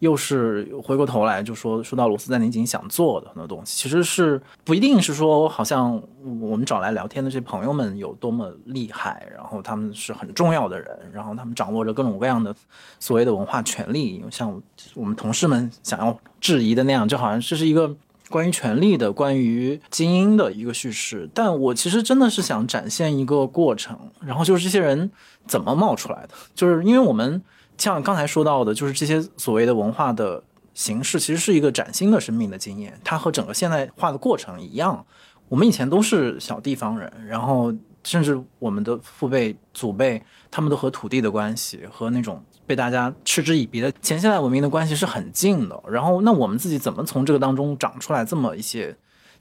[0.00, 6.00] 又是回过头来就说说到罗斯在宁锦想做的很多东西，其实是不一定是说好像
[6.40, 12.54] 我们找来聊天的这些朋友们有多么厉害，然后他们是很重要的人，然后他们掌握着各种各样的
[13.00, 14.62] 所谓的文化权利，像
[14.94, 17.94] 我们同事们想要质疑的那样，就好像这是一个。
[18.28, 25.10] 关于权力的，关于精英的一个叙事，但我其实真的是想展现一个过程，然后就是这些人
[25.46, 27.42] 怎么冒出来的，就是因为我们
[27.76, 30.42] 像刚才说到的，就是这些所谓的文化的
[30.74, 35.04] 形式，其实是一个崭新的生命的经验，它和整个现代化的过程一样，
[35.48, 37.72] 我们以前都是小地方人，然后
[38.04, 42.42] 甚至我们的父辈、祖辈，他们都和土地的关系和那种。
[42.68, 48.94] 被大家嗤之以鼻的前现代文明的关系是很近的，然后那我们自己怎么从这个当中长出来这么一些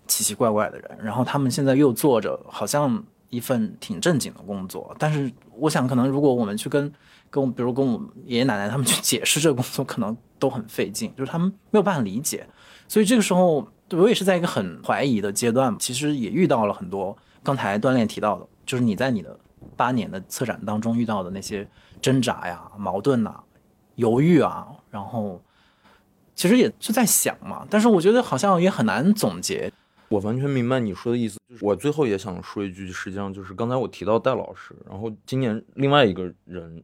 [0.08, 0.98] 奇奇怪怪的人？
[1.04, 6.90] 然后他们现在又做着好像一份挺正经的工作，但是我想可能如果我们去跟
[7.30, 12.48] 跟我比如跟我爷爷奶奶他们去解释这个工作，可能都很费劲，就是他们没有办法理解。
[12.88, 19.38] 所以这个时候我也是在一个很怀疑的阶段，其实也遇到了很多刚才锻炼提到的，就是你在你的
[19.76, 21.68] 八年的策展当中遇到的那些。
[22.02, 23.44] 挣扎呀，矛盾呐，
[23.96, 25.42] 犹豫啊，然后
[26.36, 29.72] 其实也是在想嘛，但是我觉得好像也很难总结。
[30.10, 36.82] 我完全明白你说的意思，就是我最后也想说一句，实际上就是刚才我提到戴老师，然后今年另外一个人，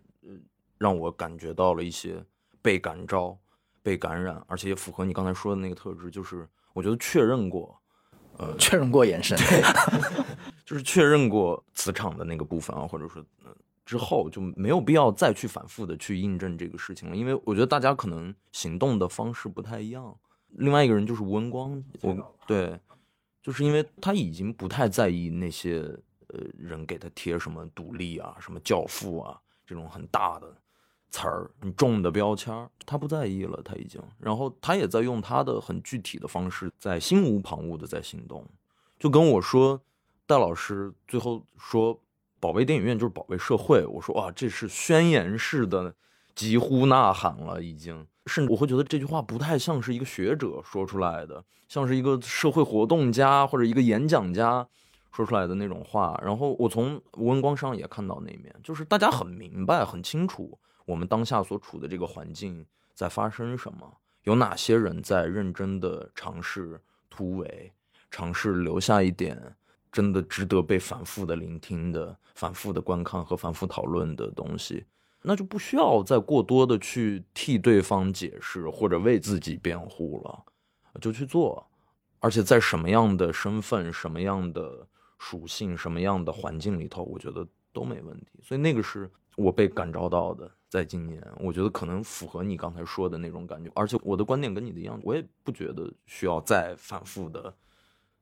[0.77, 2.21] 让我感觉到了一些
[2.61, 3.37] 被感召、
[3.81, 7.79] 被感染，而且也符合你刚才说的那个特质，就是我觉得确认过，
[8.37, 9.37] 呃，确认过眼神，
[10.65, 13.23] 就是确认过磁场的那个部分啊，或者说，
[13.85, 20.15] 之后就没有必要再去反复的去印证这个事情了，因为我觉得大家可能行动的方式不太一样。
[20.49, 22.79] 另外一个人就是吴文光，我对，
[23.41, 25.79] 就是因为他已经不太在意那些
[26.27, 30.55] 呃人给他贴什么独立啊、什么教父啊这种很大的
[31.09, 34.01] 词儿、很重的标签他不在意了，他已经。
[34.19, 38.45] 然后他也在用他的很具体的方式，在心无旁骛的在行动，
[38.99, 39.81] 就跟我说，
[40.25, 41.99] 戴老师最后说，
[42.43, 43.85] 保卫电影院就是保卫社会。
[43.85, 45.95] 我说哇，这是宣言式的
[46.35, 48.05] 疾呼呐喊了，已经。
[48.25, 54.67] 甚至我会觉得这句话不太像是一个学者说出来的，像是一个社会活动家或者一个演讲家
[55.13, 56.21] 说出来的那种话。
[56.21, 63.89] 然后我从吴文光上也看到那面，就是大家很明白、很清楚我们当下所处的这个环境在发生什么，
[64.23, 67.71] 有哪些人在认真的尝试突围，
[68.11, 69.55] 尝试留下一点
[69.93, 74.83] 真的值得被反复的聆听的、反复的观看和反复讨论的东西。
[75.21, 80.43] 那就不需要再过多的去替对方解释或者为自己辩护了，
[80.99, 81.65] 就去做。
[82.19, 84.85] 而且在什么样的身份、什么样的
[85.19, 88.39] 属性、什么样的环境里头，我觉得都没问题。
[88.41, 93.71] 所以那个是我被感召到的，在今年，我觉得可能符合你刚才说的那种感觉。
[93.75, 97.53] 而且我的观点跟你的一样，我也不觉得需要再反复的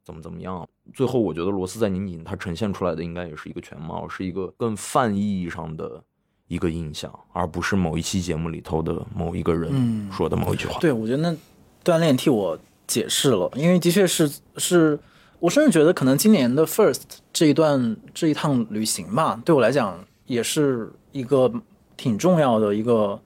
[0.04, 0.68] 怎么怎么样。
[0.94, 6.04] 最后，我觉得罗斯在拧紧，它呈现出来的应该也是一个全貌，是一个更泛意义上的。
[6.48, 10.78] 一个印象，而不是某一期节目里头的某一个人说的某一句话。
[10.82, 11.34] 对，我觉得那
[11.82, 15.00] 锻炼替我解释了，因为的确是是，
[15.40, 21.50] 我甚至觉得可能今年的 first 这一段这一趟旅行吧，对我来讲也是一个
[21.96, 23.18] 挺重要的一个，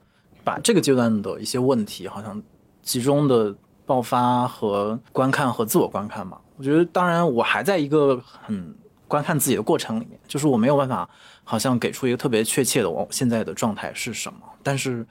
[0.44, 2.40] 把这个阶段的一些问题好像
[2.80, 3.52] 集中的
[3.84, 6.40] 爆发和观看和自我观看吧。
[6.56, 8.74] 我觉得，当然我还在一个很
[9.06, 11.08] 观看自己的过程里面，就是我没有办法。
[11.48, 15.06] 好像给出一个特别确切的我现在的状态是什么，但是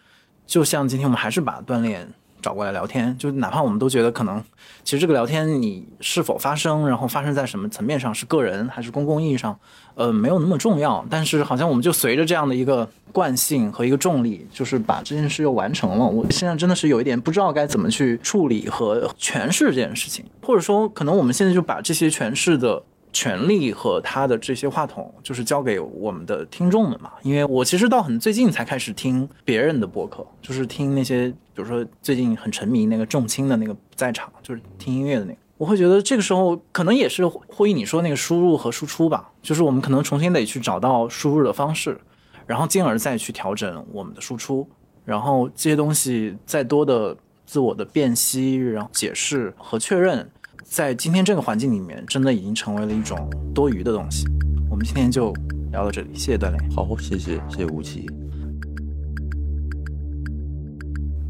[0.46, 2.14] 就像今天我们还是把锻炼
[2.46, 4.40] 找过来聊天，就哪怕我们都觉得可能
[4.84, 9.58] 其实这个聊天你是否发生，然后发生在什么层面上，是个人还是公共意义上，
[9.96, 11.04] 呃，没有那么重要。
[11.10, 16.06] 但是好像我们就随着这样的一个惯性和一个重力，就是把这件事又完成了。
[16.06, 22.84] 我现在真的是有一点不知道该怎么去处理和诠释这件事情，或者说可能我们现在就把这些诠释的。
[23.16, 27.14] 权利和他的这些话筒，就是交给我们的听众们嘛。
[27.24, 35.38] 因为我其实到很最近才开始听别人的播客，就是听那些，比如说最近很沉迷那个重青的那个不在场，就是听音乐的那个。
[35.58, 41.98] 我会觉得这个时候可能也是呼应你说那个输入和输出吧，就是我们可能重新得去找到输入的方式，
[42.46, 44.68] 然后进而再去调整我们的输出，
[45.06, 47.16] 然后这些东西再多的
[47.46, 50.30] 自我的辨析、然后解释和确认。
[50.68, 54.26] 在今天这个环境里面，真的已经成为了一种多余的东西。
[54.70, 55.32] 我们今天就
[55.72, 56.58] 聊到这里，谢谢锻炼。
[56.72, 58.10] 好，谢谢，谢谢吴奇。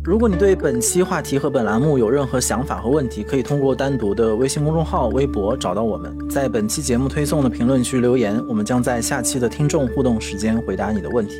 [0.05, 11.35] 如果你对本期话题和本栏目有任何想法和问题，可以通过单独的微信公众号、微博找到我们，在本期节目推送的评论区留言，我们将在下期的听众互动时间回答你的问题。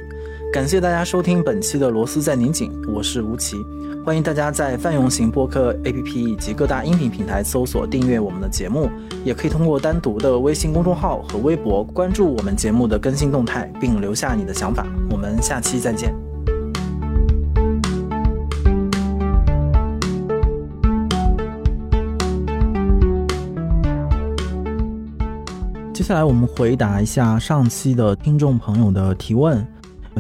[0.56, 3.58] 感谢大家收听本期的螺丝在拧紧，我是吴奇。
[4.06, 8.90] 欢迎大家在泛用型播客 APP 以及各大音频平台搜索订阅我们的节目，
[9.26, 14.88] 也可以通过单独的微信公众号和微博关注我们节目的更新动态，并留下你的想法。
[15.10, 16.16] 我们下期再见。
[25.94, 29.66] 接下来我们回答一下上期的听众朋友的提问，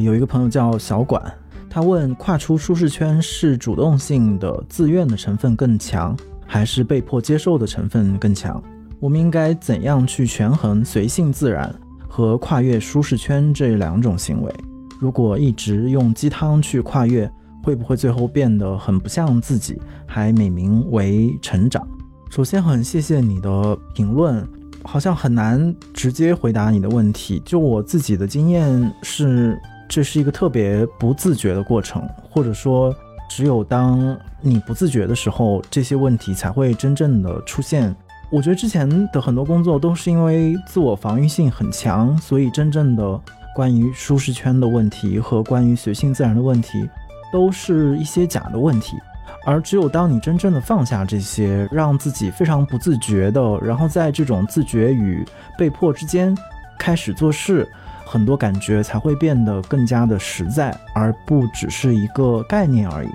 [0.04, 1.22] 有一个朋友叫小管。
[1.70, 6.16] 他问：跨出舒适圈是主动性的、自愿的成分更强，
[6.48, 8.64] 还是被迫接受的成分更强？
[8.98, 11.76] 我们应该怎样去权衡随性自然
[12.08, 14.54] 和跨越舒适圈这两种行为？
[15.02, 17.30] 如果一直用鸡汤去跨越，
[17.62, 21.86] 会不会最后变得很不像自己，还美名为成长？
[22.30, 24.48] 首先，很谢谢你的评论，
[24.84, 27.42] 好像很难直接回答你的问题。
[27.44, 29.60] 就我自己的经验是。
[29.88, 32.94] 这是一个特别不自觉的过程，或者说，
[33.30, 37.95] 只有当你不自觉的时候，这些问题才会真正的出现。
[38.32, 43.22] 我觉得之前的很多工作都是因为自我防御性很强，所以真正的
[43.56, 46.90] 关于舒适圈的问题和关于随性自然的问题，
[47.32, 48.98] 都是一些假的问题。
[49.45, 55.24] 而只有当你真正的放下这些，让自己非常不自觉的，然后在这种自觉与
[55.56, 56.36] 被迫之间
[56.80, 57.68] 开始做事。
[58.06, 63.10] 很多感觉才会变得更加的实在，而不只是一个概念而已。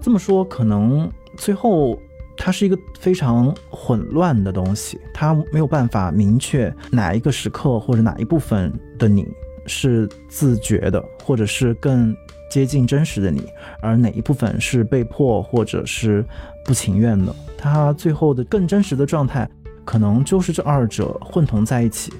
[0.00, 1.98] 这么说，可能最后
[2.36, 9.26] 它是一个非常混乱的东西，它没有办法明确哪一个时刻或者哪一部分的你
[9.66, 12.14] 是自觉的，或者是更
[12.50, 13.48] 接近真实的你，
[13.80, 16.24] 而哪一部分是被迫或者是
[16.64, 17.34] 不情愿的。
[17.56, 19.48] 它最后的更真实的状态，
[19.84, 22.12] 可能就是这二者混同在一起。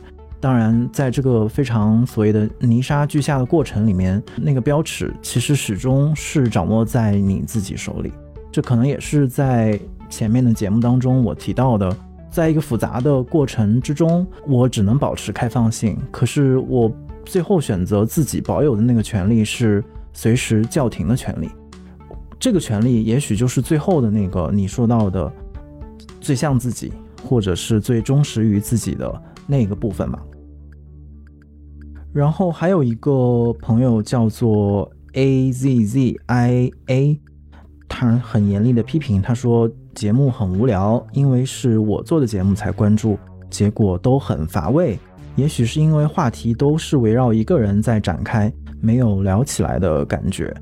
[0.44, 8.12] 当然，在这个非常所谓的泥沙俱下的过程里面，那个标尺其实始终是掌握在你自己手里。
[8.52, 9.80] 这可能也是在
[10.10, 11.96] 前面的节目当中我提到的，
[12.30, 15.96] 在一个复杂的过程之中，我只能保持开放性。
[16.10, 16.92] 可是我
[17.24, 21.48] 最后选择自己保有的那个权利是随时叫停的权利。
[22.38, 25.32] 这个权利也许就是最后的那个你说到的
[26.20, 26.92] 最像自己，
[27.26, 30.22] 或者是最忠实于自己的那个部分吧。
[32.14, 37.20] 然后还有一个朋友叫做 A Z Z I A，
[37.88, 43.18] 他很严厉的批评，他说节目很无聊，因为是我做的节目才关注，
[43.50, 44.96] 结果都很乏味。
[45.34, 48.50] 也许是因为话题都是围绕一个人在展开，
[48.80, 50.54] 没有聊起来的感觉。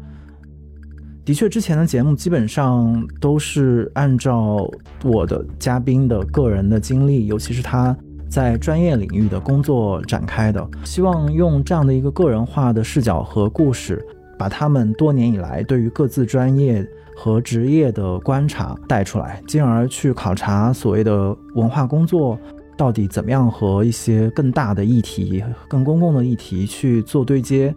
[1.26, 4.66] 的确，之前的节目基本上都是按照
[5.04, 7.94] 我的嘉宾的个人的经历，尤其是他。
[8.32, 14.02] 在专业领域的工作展开的，希望用这样的一个个人化的视角和故事，
[14.38, 16.82] 把他们多年以来对于各自专业
[17.14, 22.38] 和职业的观察带出来，进而去考察所谓的文化工作
[22.74, 27.74] 到底怎么样和一些更大的议题、更公共的议题去做对接，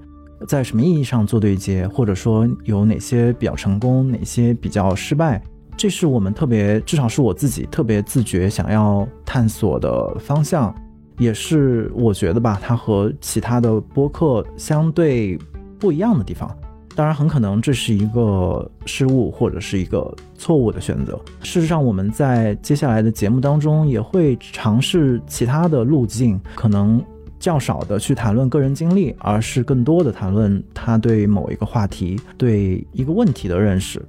[0.47, 5.43] 在什么意义上做对接，或者说有哪些比较成功，哪些比较失败。
[5.77, 10.73] 这是我们特别，至少是我自己特别自觉想要探索的方向，
[11.17, 15.37] 也是我觉得吧，它和其他的播客相对
[15.77, 16.49] 不一样的地方。
[16.95, 21.19] 当然，很可能这是一个失误或者是一个错误的选择。
[21.41, 27.03] 事实上，我们在接下来的节目当中也会尝试其他的路径，可能
[27.37, 34.01] 较少的去谈论个人经历，而是更多的谈论他对某一个话题、对一个问题的认识。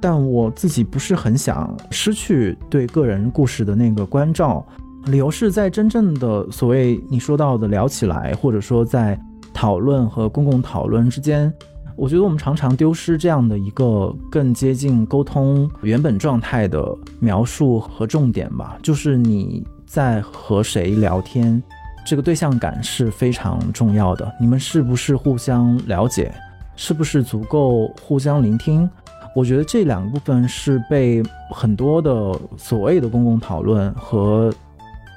[0.00, 4.66] 但我自己不是很想失去对个人故事的那个关照，
[5.06, 9.20] 理由是在真正的所谓你说到的聊起来，或者说在
[9.52, 11.52] 讨论和公共讨论之间，
[11.96, 16.82] 我觉得我们常常丢失这样的一个更接近沟通原本状态的
[17.18, 18.78] 描述和重点吧。
[18.82, 21.62] 就是你在和谁聊天，
[22.06, 24.32] 这个对象感是非常重要的。
[24.40, 26.32] 你们是不是互相了解？
[26.76, 28.88] 是不是足够互相聆听？
[29.34, 34.52] 我觉得这两个部分是被很多的所谓的公共讨论和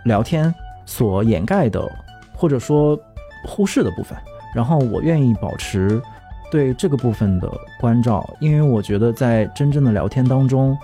[0.06, 0.53] 聊天
[0.85, 1.81] 所掩盖的，
[2.34, 2.98] 或者说
[3.45, 4.18] 忽视的部分。
[4.53, 5.99] 然后我愿意保持
[6.52, 10.77] 对这个部分的关照，因为我觉得在真正的聊天当中，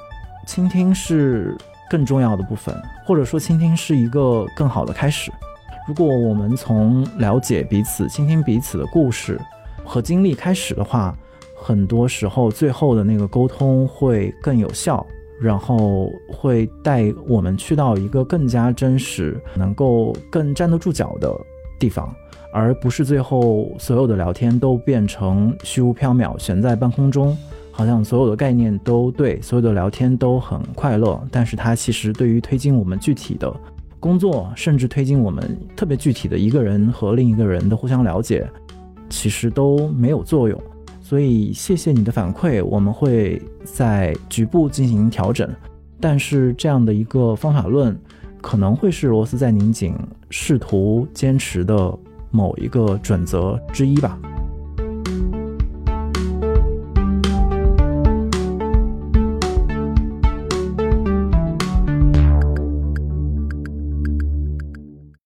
[0.48, 1.56] 倾听是
[1.88, 2.76] 更重要的部分，
[3.06, 5.32] 或者说倾听是一个更好的开始。
[5.88, 9.40] 如果我们从了解彼此、倾听彼此的故事
[9.86, 11.16] 和经历开始的话，
[11.62, 15.06] 很多时候，最后的那个沟通会更有效，
[15.42, 21.30] 然后会带我们去到一个更加真实、能够更站得住脚的
[21.78, 22.14] 地方，
[22.54, 27.38] 而不是最后所有的聊天都变成虚无缥缈、悬在半空中，
[27.72, 33.54] 好像所有的概念都对，所有的聊天都很快乐，但是它其实对于推进我们具体的
[34.00, 38.50] 工作，甚至推进我们特别具体的一个人和另一个人的互相了解，
[39.10, 40.58] 其实都没有作用。
[41.10, 45.50] 所以，谢谢你的反馈，我们会在局部进行调整。
[46.00, 48.00] 但是，这样的一个方法论，
[48.42, 49.96] 可能会是罗斯在拧紧
[50.30, 51.92] 试图坚持的
[52.30, 54.20] 某一个准则之一吧。